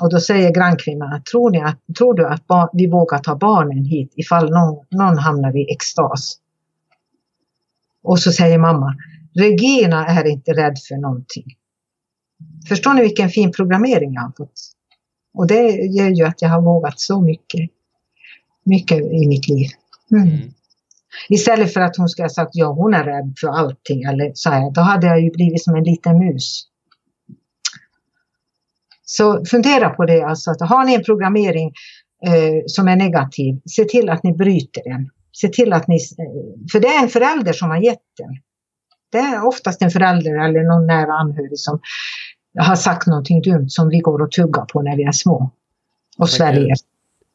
[0.00, 3.84] och då säger grannkvinnan, tror, ni att, tror du att bar, vi vågar ta barnen
[3.84, 6.38] hit ifall någon, någon hamnar i extas?
[8.02, 8.94] Och så säger mamma,
[9.34, 11.44] Regina är inte rädd för någonting.
[12.68, 14.60] Förstår ni vilken fin programmering jag har fått?
[15.34, 17.70] Och det gör ju att jag har vågat så mycket,
[18.64, 19.68] mycket i mitt liv.
[20.10, 20.28] Mm.
[20.28, 20.50] Mm.
[21.28, 24.50] Istället för att hon ska ha sagt ja, hon är rädd för allting eller så
[24.50, 26.68] här, då hade jag ju blivit som en liten mus.
[29.04, 31.72] Så fundera på det, alltså att har ni en programmering
[32.26, 35.10] eh, som är negativ, se till att ni bryter den.
[35.32, 35.98] Se till att ni,
[36.72, 38.38] för det är en förälder som har gett den.
[39.12, 41.80] Det är oftast en förälder eller någon nära anhörig som
[42.58, 45.50] har sagt någonting dumt som vi går och tuggar på när vi är små.
[46.18, 46.74] Och sväljer.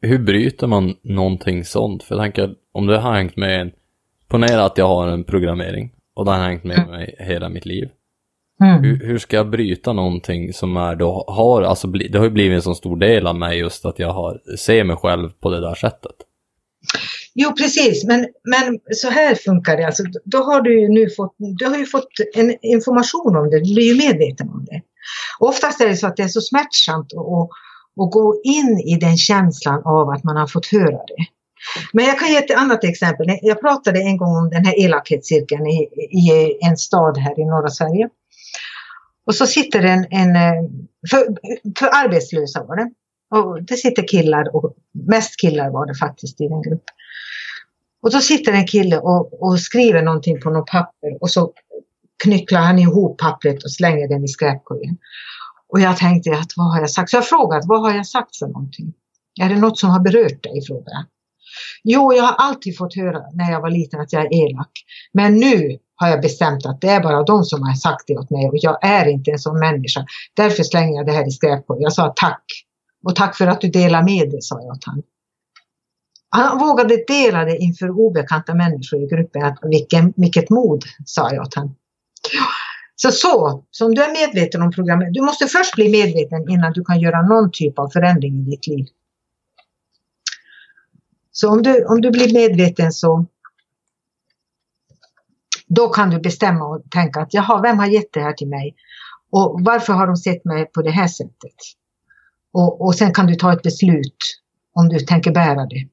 [0.02, 2.04] Hur bryter man någonting sånt?
[2.04, 3.72] För jag tänker, om det har hängt med en...
[4.28, 7.90] Ponera att jag har en programmering och det har hängt med mig hela mitt liv.
[8.64, 8.84] Mm.
[8.84, 12.56] Hur, hur ska jag bryta någonting som är då, har, alltså det har ju blivit
[12.56, 15.62] en så stor del av mig just att jag har, ser mig själv på det
[15.62, 16.16] där sättet.
[17.40, 18.06] Jo, precis.
[18.06, 19.86] Men, men så här funkar det.
[19.86, 23.60] Alltså, då har du ju nu fått, du har ju fått en information om det.
[23.60, 24.82] Du blir ju medveten om det.
[25.40, 27.50] Och oftast är det så att det är så smärtsamt att, att,
[28.02, 31.26] att gå in i den känslan av att man har fått höra det.
[31.94, 33.28] Men jag kan ge ett annat exempel.
[33.42, 35.80] Jag pratade en gång om den här elakhetscirkeln i,
[36.12, 38.10] i en stad här i norra Sverige.
[39.26, 40.34] Och så sitter en, en
[41.10, 41.28] för,
[41.80, 42.92] för arbetslösa var det.
[43.30, 44.76] Och det sitter killar, och
[45.08, 46.94] mest killar var det faktiskt i den gruppen.
[48.08, 51.52] Och då sitter en kille och, och skriver någonting på något papper och så
[52.24, 54.98] knycklar han ihop pappret och slänger den i skräpkorgen.
[55.74, 57.10] Och jag tänkte att vad har jag sagt?
[57.10, 58.94] Så jag frågat vad har jag sagt för någonting?
[59.42, 60.62] Är det något som har berört dig?
[60.68, 61.06] frågade jag.
[61.84, 64.72] Jo, jag har alltid fått höra när jag var liten att jag är elak.
[65.14, 68.30] Men nu har jag bestämt att det är bara de som har sagt det åt
[68.30, 70.06] mig och jag är inte en sån människa.
[70.34, 71.84] Därför slänger jag det här i skräpkorgen.
[71.84, 72.44] Jag sa tack.
[73.04, 75.04] Och tack för att du delar med dig, sa jag åt honom.
[76.30, 79.44] Han vågade dela det inför obekanta människor i gruppen.
[79.44, 81.76] Att vilken, vilket mod, sa jag åt honom.
[82.96, 85.14] Så så, som du är medveten om programmet.
[85.14, 88.68] Du måste först bli medveten innan du kan göra någon typ av förändring i ditt
[88.68, 88.86] liv.
[91.32, 93.26] Så om du, om du blir medveten så
[95.68, 98.76] då kan du bestämma och tänka att jaha, vem har gett det här till mig?
[99.32, 101.56] Och varför har de sett mig på det här sättet?
[102.54, 104.18] Och, och sen kan du ta ett beslut
[104.74, 105.88] om du tänker bära det.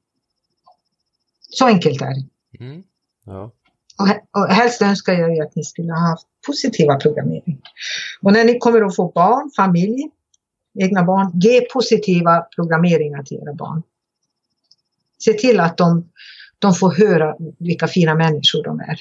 [1.55, 2.65] Så enkelt är det.
[2.65, 2.83] Mm.
[3.27, 3.51] Ja.
[3.99, 7.61] Och, och helst önskar jag ju att ni skulle ha haft positiva programmering.
[8.23, 10.11] Och när ni kommer att få barn, familj,
[10.81, 13.83] egna barn, ge positiva programmeringar till era barn.
[15.19, 16.11] Se till att de,
[16.59, 18.97] de får höra vilka fina människor de är.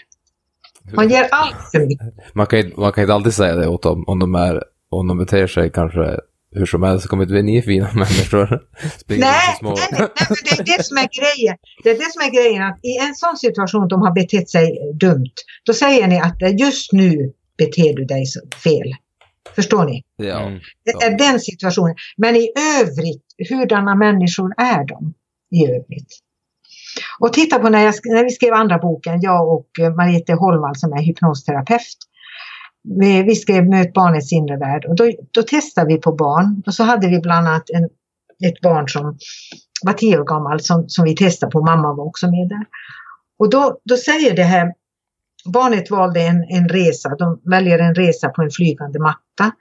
[0.95, 2.35] Man ger allt för mycket.
[2.35, 5.07] Man kan, ju- man kan inte alltid säga det åt dem om de, är, om
[5.07, 6.19] de beter sig kanske
[6.55, 8.61] hur som helst kommer inte ni fina människor.
[8.99, 9.69] Springer Nej, små.
[9.69, 11.57] nej, nej, nej, men det är det som är grejen.
[11.83, 14.77] Det är det som är grejen att i en sån situation de har betett sig
[14.99, 15.35] dumt,
[15.65, 18.23] då säger ni att just nu beter du dig
[18.63, 18.95] fel.
[19.55, 20.03] Förstår ni?
[20.15, 20.41] Ja.
[20.41, 20.59] Mm.
[20.85, 21.95] Det är den situationen.
[22.17, 22.49] Men i
[22.81, 25.13] övrigt, hurdana människor är de
[25.57, 26.19] i övrigt?
[27.19, 30.75] Och titta på när, jag, när vi skrev andra boken, jag och eh, Mariette Holmvall
[30.75, 31.97] som är hypnosterapeut.
[32.83, 34.85] Vi, vi skrev Möt barnets inre värld.
[34.85, 36.63] Och då, då testade vi på barn.
[36.65, 37.83] Och så hade vi bland annat en,
[38.49, 39.17] ett barn som
[39.83, 42.65] var tio år gammal som, som vi testade på, mamma var också med där.
[43.39, 44.73] Och då, då säger det här,
[45.53, 49.51] barnet valde en, en resa, de väljer en resa på en flygande matta.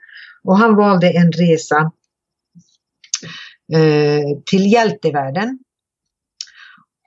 [0.43, 1.91] Och han valde en resa
[3.73, 5.59] eh, till hjältevärlden.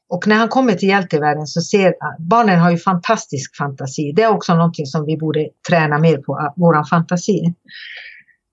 [0.08, 4.12] Och när han kommer till hjältevärlden så ser barnen har ju fantastisk fantasi.
[4.16, 7.54] Det är också någonting som vi borde träna mer på, vår våran fantasi.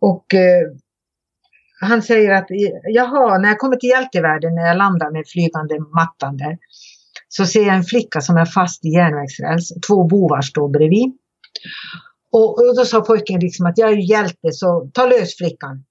[0.01, 0.67] Och eh,
[1.81, 2.45] han säger att
[2.83, 6.57] jaha, när jag kommer till hjältevärlden, när jag landar med flygande mattan där,
[7.27, 9.73] så ser jag en flicka som är fast i järnvägsräls.
[9.87, 11.13] Två bovar står bredvid.
[12.31, 15.83] Och, och då sa pojken liksom att jag är ju hjälte så ta lös flickan.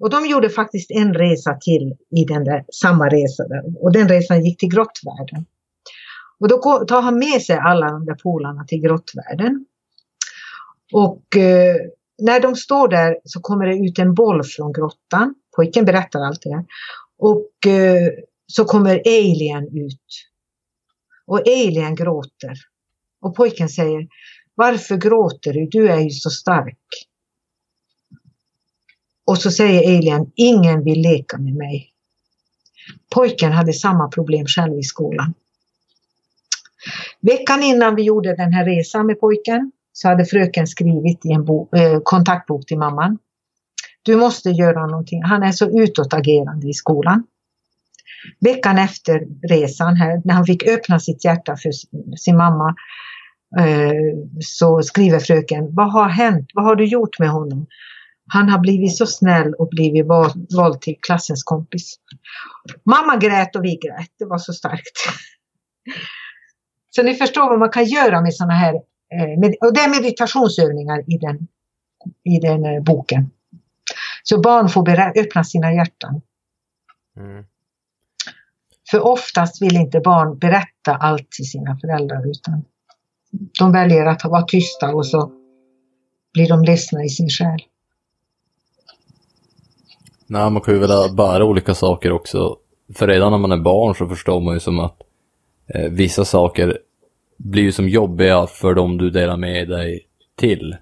[0.00, 3.44] Och de gjorde faktiskt en resa till i den där samma resa.
[3.80, 5.46] Och den resan gick till grottvärlden.
[6.40, 9.66] Och då tar han med sig alla de där polarna till grottvärlden.
[10.92, 11.76] Och eh,
[12.18, 15.34] när de står där så kommer det ut en boll från grottan.
[15.56, 16.64] Pojken berättar allt det här.
[17.18, 18.08] Och eh,
[18.46, 20.06] så kommer alien ut.
[21.26, 22.54] Och alien gråter.
[23.20, 24.08] Och pojken säger
[24.54, 25.68] Varför gråter du?
[25.70, 26.78] Du är ju så stark.
[29.28, 31.90] Och så säger alien, ingen vill leka med mig.
[33.14, 35.34] Pojken hade samma problem själv i skolan.
[37.20, 41.44] Veckan innan vi gjorde den här resan med pojken så hade fröken skrivit i en
[41.44, 43.18] bo- eh, kontaktbok till mamman.
[44.02, 45.22] Du måste göra någonting.
[45.22, 47.24] Han är så utåtagerande i skolan.
[48.40, 51.70] Veckan efter resan här, när han fick öppna sitt hjärta för
[52.16, 52.74] sin mamma,
[53.58, 53.92] eh,
[54.40, 56.50] så skriver fröken, vad har hänt?
[56.54, 57.66] Vad har du gjort med honom?
[58.28, 61.96] Han har blivit så snäll och blivit val- vald till klassens kompis.
[62.84, 64.10] Mamma grät och vi grät.
[64.18, 64.96] Det var så starkt.
[66.90, 71.00] Så ni förstår vad man kan göra med sådana här, eh, och det är meditationsövningar
[71.14, 71.48] i den,
[72.24, 73.30] i den eh, boken.
[74.22, 76.20] Så barn får öppna sina hjärtan.
[77.16, 77.44] Mm.
[78.90, 82.64] För oftast vill inte barn berätta allt till sina föräldrar utan
[83.58, 85.32] de väljer att vara tysta och så
[86.32, 87.60] blir de ledsna i sin själ.
[90.28, 92.56] Nej, man kan ju vilja bära olika saker också.
[92.94, 95.02] För redan när man är barn så förstår man ju som att
[95.74, 96.78] eh, vissa saker
[97.36, 100.06] blir ju som jobbiga för dem du delar med dig
[100.36, 100.76] till.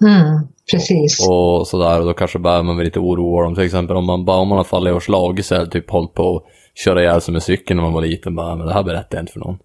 [0.00, 1.28] Mm, precis.
[1.28, 3.54] Och sådär, och då kanske bär man väl lite oroa dem.
[3.54, 6.14] Till exempel om man bara om man har fallit och slagit sig eller typ hållit
[6.14, 6.44] på att
[6.74, 8.34] köra ihjäl sig med cykeln när man var liten.
[8.34, 9.58] Bara, men det här berättar jag inte för någon.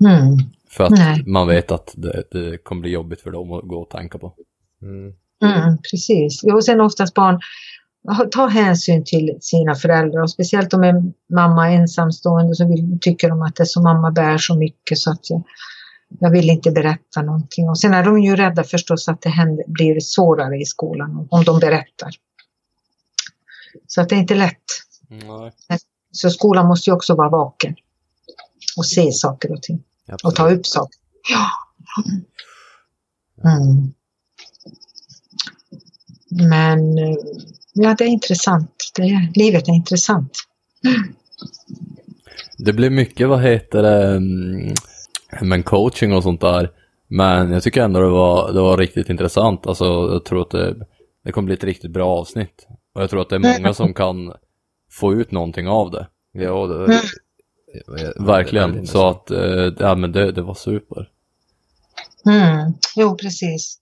[0.00, 0.36] Mm,
[0.70, 1.22] För att Nej.
[1.26, 4.32] man vet att det, det kommer bli jobbigt för dem att gå och tänka på.
[4.82, 5.12] Mm.
[5.42, 6.40] mm, precis.
[6.44, 7.40] Jo, och sen oftast barn
[8.30, 13.28] ta hänsyn till sina föräldrar och speciellt om en mamma är ensamstående så vill, tycker
[13.28, 15.42] de att det så mamma bär så mycket så att jag,
[16.20, 17.68] jag vill inte berätta någonting.
[17.68, 21.44] Och sen är de ju rädda förstås att det händer, blir svårare i skolan om-
[21.44, 22.10] de berättar.
[23.86, 24.64] Så att det är inte lätt.
[25.68, 25.78] Nej.
[26.12, 27.74] Så skolan måste ju också vara vaken
[28.76, 29.82] och se saker och ting
[30.24, 30.98] och ta upp saker.
[31.30, 31.50] Ja.
[33.50, 33.92] Mm.
[36.30, 37.16] Men eh,
[37.72, 38.70] ja, det är intressant.
[38.96, 40.32] Det livet är intressant.
[42.58, 44.74] Det blir mycket, vad heter det, mm,
[45.42, 46.70] men coaching och sånt där.
[47.08, 49.66] Men jag tycker ändå det var, det var riktigt intressant.
[49.66, 50.76] Alltså jag tror att det,
[51.24, 52.66] det kommer bli ett riktigt bra avsnitt.
[52.94, 54.32] Och jag tror att det är många som kan
[54.90, 56.06] få ut någonting av det.
[56.32, 57.00] Ja, det,
[57.88, 58.26] Mm.
[58.26, 58.86] Verkligen.
[58.86, 61.08] Så att, eh, ja men det, det var super.
[62.26, 62.72] Mm.
[62.96, 63.78] Jo, precis.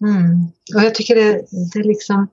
[0.00, 0.46] Mm.
[0.74, 1.32] Och jag tycker det,
[1.72, 2.28] det är liksom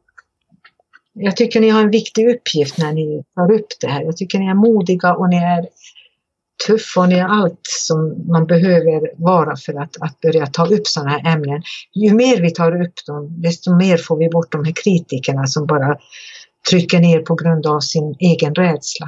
[1.18, 4.02] jag tycker ni har en viktig uppgift när ni tar upp det här.
[4.02, 5.68] Jag tycker ni är modiga och ni är
[6.68, 10.88] tuffa och ni är allt som man behöver vara för att, att börja ta upp
[10.88, 11.64] sådana här ämnen.
[11.94, 15.66] Ju mer vi tar upp dem, desto mer får vi bort de här kritikerna som
[15.66, 15.98] bara
[16.70, 19.08] trycker ner på grund av sin egen rädsla.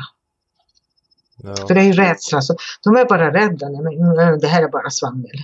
[1.44, 1.56] ja.
[1.68, 3.68] För det är ju rädsla, så de är bara rädda.
[3.68, 5.38] Mm, det här är bara svammel.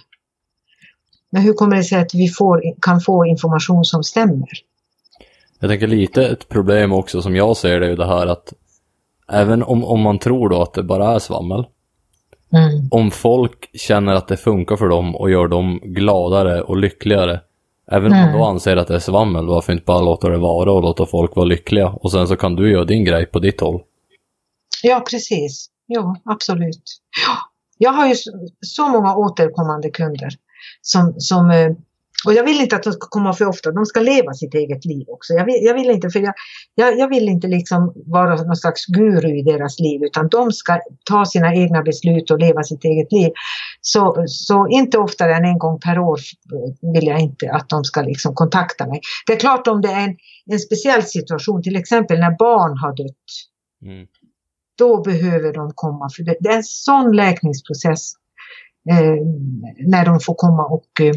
[1.34, 4.48] Men hur kommer det sig att vi får, kan få information som stämmer?
[5.60, 8.54] Jag tänker lite ett problem också som jag ser det är ju det här att
[9.32, 11.66] även om, om man tror då att det bara är svammel.
[12.54, 12.88] Mm.
[12.92, 17.42] Om folk känner att det funkar för dem och gör dem gladare och lyckligare.
[17.92, 18.40] Även om man Mm.
[18.40, 21.36] då anser att det är svammel, varför inte bara låta det vara och låta folk
[21.36, 21.88] vara lyckliga?
[21.88, 23.82] Och sen så kan du göra din grej på ditt håll.
[24.84, 25.70] Ja, precis.
[25.88, 26.84] Jo, absolut.
[27.28, 27.38] Ja.
[27.78, 28.32] Jag har ju så,
[28.62, 30.30] så många återkommande kunder
[30.82, 31.72] som, som eh,
[32.26, 34.86] och jag vill inte att de ska komma för ofta, de ska leva sitt eget
[34.86, 35.34] liv också.
[35.34, 36.34] Jag vill, jag vill inte, för jag,
[36.76, 40.80] jag, jag vill inte liksom vara någon slags guru i deras liv, utan de ska
[41.06, 43.32] ta sina egna beslut och leva sitt eget liv.
[43.82, 46.20] Så, så inte oftare än en gång per år
[46.94, 49.02] vill jag inte att de ska liksom kontakta mig.
[49.28, 50.16] Det är klart om det är en,
[50.52, 53.26] en speciell situation, till exempel när barn har dött,
[53.86, 54.08] Mm.
[54.78, 56.10] då behöver de komma.
[56.16, 58.23] För det, det är en sån läkningsprocess eh,
[59.80, 61.16] när de får komma och eh,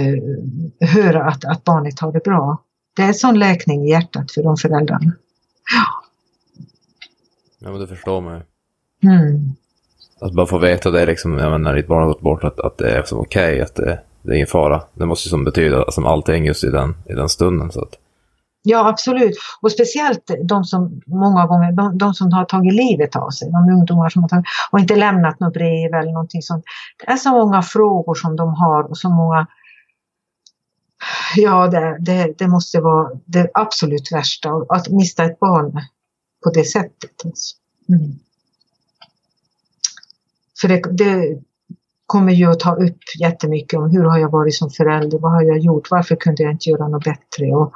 [0.00, 2.62] eh, höra att, att barnet har det bra.
[2.96, 5.12] Det är en sån läkning i hjärtat för de föräldrarna.
[7.58, 8.42] ja, men det förstår ju.
[9.10, 9.54] Mm.
[10.20, 12.60] Att bara få veta det liksom, ja, men när ditt barn har gått bort, att,
[12.60, 14.82] att det är okej, att det, det är ingen fara.
[14.94, 17.72] Det måste ju som betyda som allting just i den, i den stunden.
[17.72, 17.98] Så att,
[18.62, 19.36] Ja, absolut.
[19.60, 23.72] Och speciellt de som många gånger, de, de som har tagit livet av sig, de
[23.74, 26.64] ungdomar som har tagit, och inte lämnat något brev eller någonting sånt.
[26.98, 29.46] Det är så många frågor som de har och så många
[31.36, 35.72] Ja, det, det, det måste vara det absolut värsta, att mista ett barn
[36.44, 37.24] på det sättet.
[37.24, 37.56] Alltså.
[37.88, 38.18] Mm.
[40.60, 41.40] För det, det
[42.06, 45.42] kommer ju att ta upp jättemycket om hur har jag varit som förälder, vad har
[45.42, 47.72] jag gjort, varför kunde jag inte göra något bättre och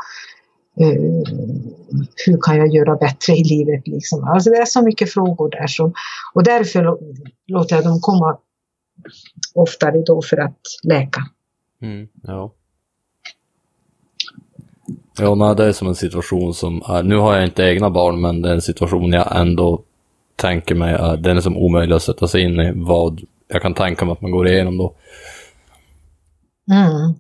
[2.27, 4.25] hur kan jag göra bättre i livet liksom.
[4.25, 5.93] Alltså det är så mycket frågor där så,
[6.35, 8.39] och därför lå- låter jag dem komma
[9.55, 11.21] oftare då för att läka.
[11.83, 12.09] Mm.
[12.23, 12.53] Ja.
[15.19, 18.21] Ja, nej, det är som en situation som är, nu har jag inte egna barn,
[18.21, 19.83] men det är en situation jag ändå
[20.37, 23.75] tänker mig är, den är som omöjlig att sätta sig in i vad jag kan
[23.75, 24.95] tänka mig att man går igenom då.
[26.71, 27.15] Mm.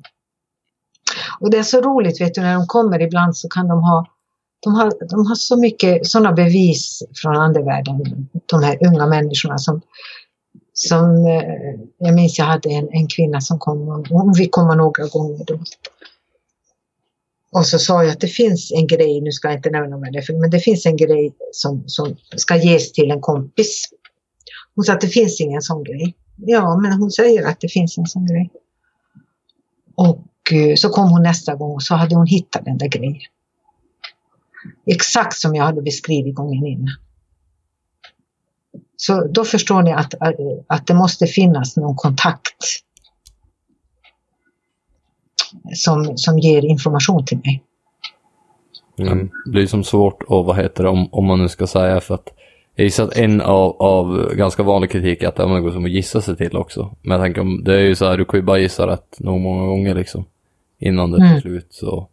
[1.40, 4.06] Och det är så roligt, vet du, när de kommer ibland så kan de ha
[4.64, 9.80] de har, de har så mycket sådana bevis från andevärlden, de här unga människorna som,
[10.72, 14.74] som eh, jag minns jag hade en, en kvinna som kom, och hon fick komma
[14.74, 15.58] några gånger då.
[17.52, 20.12] Och så sa jag att det finns en grej, nu ska jag inte nämna vad
[20.12, 23.88] det för- men det finns en grej som, som ska ges till en kompis.
[24.74, 26.14] Hon sa att det finns ingen sån grej.
[26.36, 28.50] Ja, men hon säger att det finns en sån grej.
[29.94, 30.18] Och
[30.52, 33.20] Eh, så kom hon nästa gång och så hade hon hittat den där grejen.
[34.86, 36.94] Exakt som jag hade beskrivit gången innan.
[38.96, 40.30] Så då förstår ni att, eh,
[40.66, 42.56] att det måste finnas någon kontakt
[45.74, 47.62] som, som ger information till mig.
[48.98, 49.30] Mm.
[49.44, 52.14] Det blir som svårt att, vad heter det, om, om man nu ska säga för
[52.14, 52.28] att
[52.76, 55.90] jag gissar att en av, av ganska vanlig kritik är att det går som att
[55.90, 56.96] gissa sig till också.
[57.02, 59.20] Men jag tänker om, det är ju så här, du kan ju bara gissa rätt
[59.20, 60.24] nog många gånger liksom.
[60.78, 61.40] Innan det tar Mm.
[61.40, 62.08] slut så.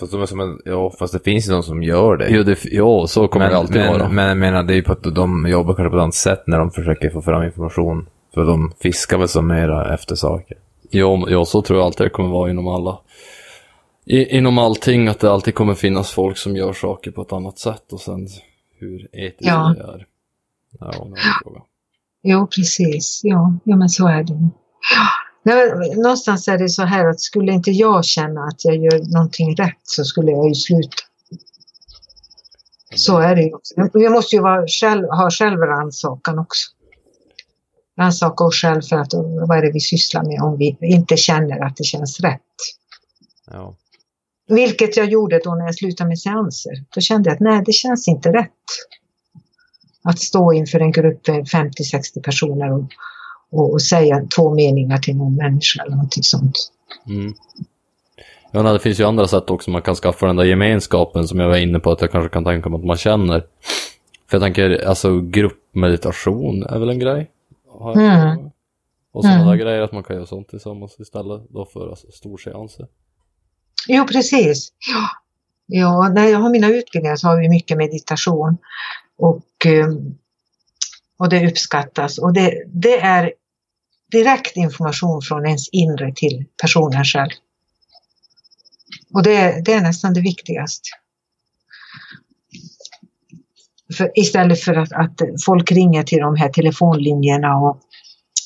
[0.00, 2.28] Fast, de är som en, ja, fast det finns ju de som gör det.
[2.30, 4.08] Jo, det, ja, så kommer men, det alltid men, vara.
[4.08, 6.42] Men jag menar, det är ju på att de jobbar kanske på ett annat sätt
[6.46, 8.08] när de försöker få fram information.
[8.34, 10.56] För de fiskar väl som mera efter saker.
[10.90, 12.98] Ja, ja, så tror jag alltid det kommer vara inom alla.
[14.04, 17.58] I, inom allting, att det alltid kommer finnas folk som gör saker på ett annat
[17.58, 18.28] sätt och sen
[18.78, 19.74] hur etiskt Ja.
[19.78, 20.06] det är.
[20.80, 21.06] Ja.
[22.22, 23.20] Jo, precis.
[23.24, 24.48] Ja, ja men så är det.
[24.94, 25.06] Ja.
[25.42, 29.56] Nej, Någonstans är det så här att skulle inte jag känna att jag gör någonting
[29.56, 30.96] rätt så skulle jag ju sluta.
[32.94, 33.54] Så är det ju.
[33.54, 33.74] också.
[33.92, 36.70] Jag måste ju vara själv, ha självrannsakan också.
[37.98, 39.14] Rannsaka oss själv för att
[39.48, 42.40] vad är det vi sysslar med om vi inte känner att det känns rätt.
[43.46, 43.74] Ja.
[44.48, 46.84] Vilket jag gjorde då när jag slutade med seanser.
[46.94, 48.50] Då kände jag att nej, det känns inte rätt.
[50.02, 52.84] Att stå inför en grupp med 50-60 personer och,
[53.50, 56.72] och, och säga två meningar till någon människa eller någonting sånt.
[57.06, 57.34] Mm.
[58.52, 61.40] Ja, nej, det finns ju andra sätt också man kan skaffa den där gemenskapen som
[61.40, 63.40] jag var inne på att jag kanske kan tänka mig att man känner.
[64.30, 67.30] För jag tänker, alltså gruppmeditation är väl en grej?
[67.94, 68.50] Mm.
[69.12, 69.48] Och sådana Mm.
[69.48, 72.86] där grejer, att man kan göra sånt tillsammans istället då för alltså, storseanser.
[73.88, 74.72] Jo, precis.
[74.92, 75.08] Ja,
[75.66, 78.56] ja när jag har mina utbildningar så har vi mycket meditation.
[79.18, 79.88] Och, eh,
[81.18, 82.18] och det uppskattas.
[82.18, 83.32] Och det, det är
[84.10, 87.30] direkt information från ens inre till personen själv.
[89.14, 90.88] Och det, det är nästan det viktigaste.
[93.96, 97.80] För istället för att, att folk ringer till de här telefonlinjerna och,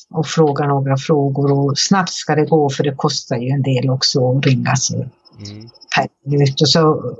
[0.09, 3.89] och frågar några frågor och snabbt ska det gå för det kostar ju en del
[3.89, 4.75] också att ringa.
[4.75, 5.05] Så
[5.39, 5.69] Mm.
[5.95, 6.61] per minut.
[6.61, 7.13] Och, så,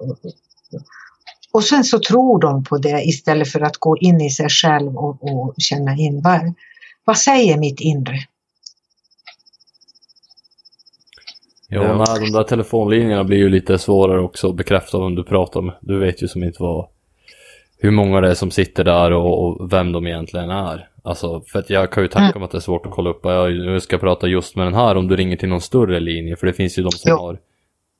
[1.54, 4.98] och sen så tror de på det istället för att gå in i sig själv
[4.98, 6.54] och, och känna in vad,
[7.06, 8.18] vad säger mitt inre?
[11.76, 11.98] Jo, Ja.
[12.08, 15.76] nej, de där telefonlinjerna blir ju lite svårare också att bekräfta om du pratar med.
[15.82, 16.88] Du vet ju som inte vad,
[17.80, 20.90] hur många det är som sitter där och, och vem de egentligen är.
[21.04, 23.20] Alltså, för att jag kan ju tänka mig att det är svårt att kolla upp,
[23.24, 26.36] jag, jag ska prata just med den här om du ringer till någon större linje,
[26.36, 27.18] för det finns ju de som Ja.
[27.18, 27.40] har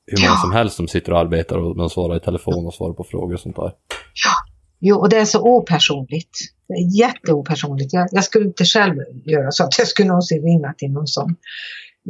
[0.06, 2.92] hur många som helst som sitter och arbetar och de svarar i telefon och svarar
[2.92, 3.72] på frågor och sånt där.
[4.80, 6.30] Jo, och det är så opersonligt.
[6.68, 7.92] Det är jätteopersonligt.
[7.92, 8.94] Jag, jag skulle inte själv
[9.24, 11.36] göra så att jag skulle någonsin ringa till någon sån.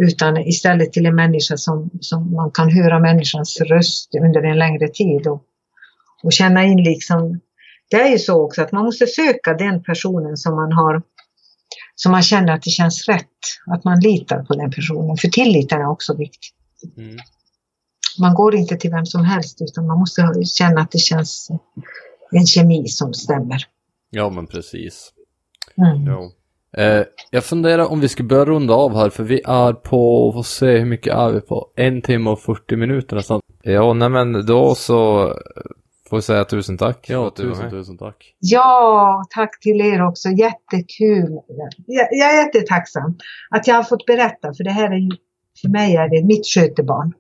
[0.01, 4.89] Utan istället till en människa som, som man kan höra människans röst under en längre
[4.89, 5.43] tid och,
[6.23, 7.41] och känna in liksom.
[7.91, 11.03] Det är ju så också att man måste söka den personen som man har
[11.95, 13.29] som man känner att det känns rätt.
[13.67, 15.17] Att man litar på den personen.
[15.17, 16.51] För tilliten är också viktig.
[16.97, 17.17] Mm.
[18.19, 21.49] Man går inte till vem som helst utan man måste känna att det känns
[22.31, 23.63] en kemi som stämmer.
[24.11, 25.13] Ja, men precis.
[25.77, 26.07] Mm.
[26.07, 26.33] Jo.
[26.77, 30.43] Eh, jag funderar om vi ska börja runda av här, för vi är på, får
[30.43, 31.67] se hur mycket är vi på?
[31.77, 33.41] En timme och 40 minuter nästan.
[33.63, 35.29] Ja, nej men då så
[36.11, 37.07] får jag säga tusen tack.
[37.09, 38.35] Ja, tusen, tusen tack.
[38.39, 40.29] Ja, tack till er också.
[40.29, 41.39] Jättekul.
[41.87, 43.15] Jag, jag är jättetacksam
[43.51, 45.11] att jag har fått berätta för det här är ju,
[45.63, 47.13] för mig är det mitt skötebarn.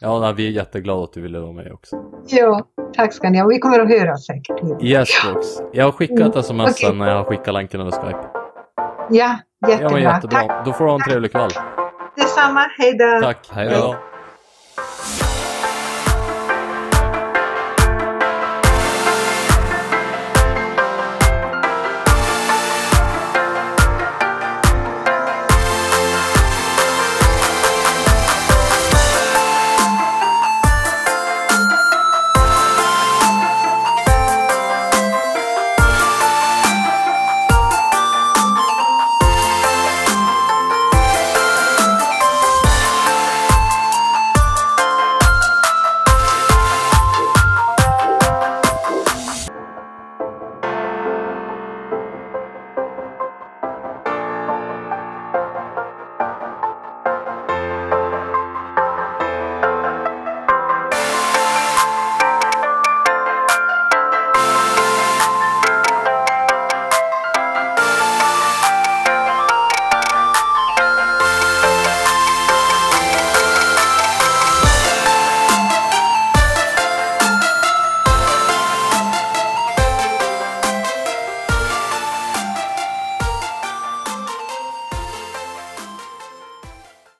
[0.00, 1.96] Ja, nej, vi är jätteglada att du ville vara med också.
[2.28, 2.66] Ja,
[2.96, 3.48] tack ska ni ha.
[3.48, 4.82] Vi kommer att höras säkert.
[4.82, 5.46] Yes box.
[5.72, 8.45] Jag har skickat Mm, sms sen när jag har skickat länken över Skype.
[9.10, 9.90] Ja, Ja, jättebra.
[9.92, 10.40] men jättebra.
[10.40, 11.50] Tack Då får du ha en trevlig kväll.
[12.16, 12.66] detsamma.
[12.78, 13.20] Hej då.
[13.26, 13.48] Tack.
[13.52, 13.96] Hej då.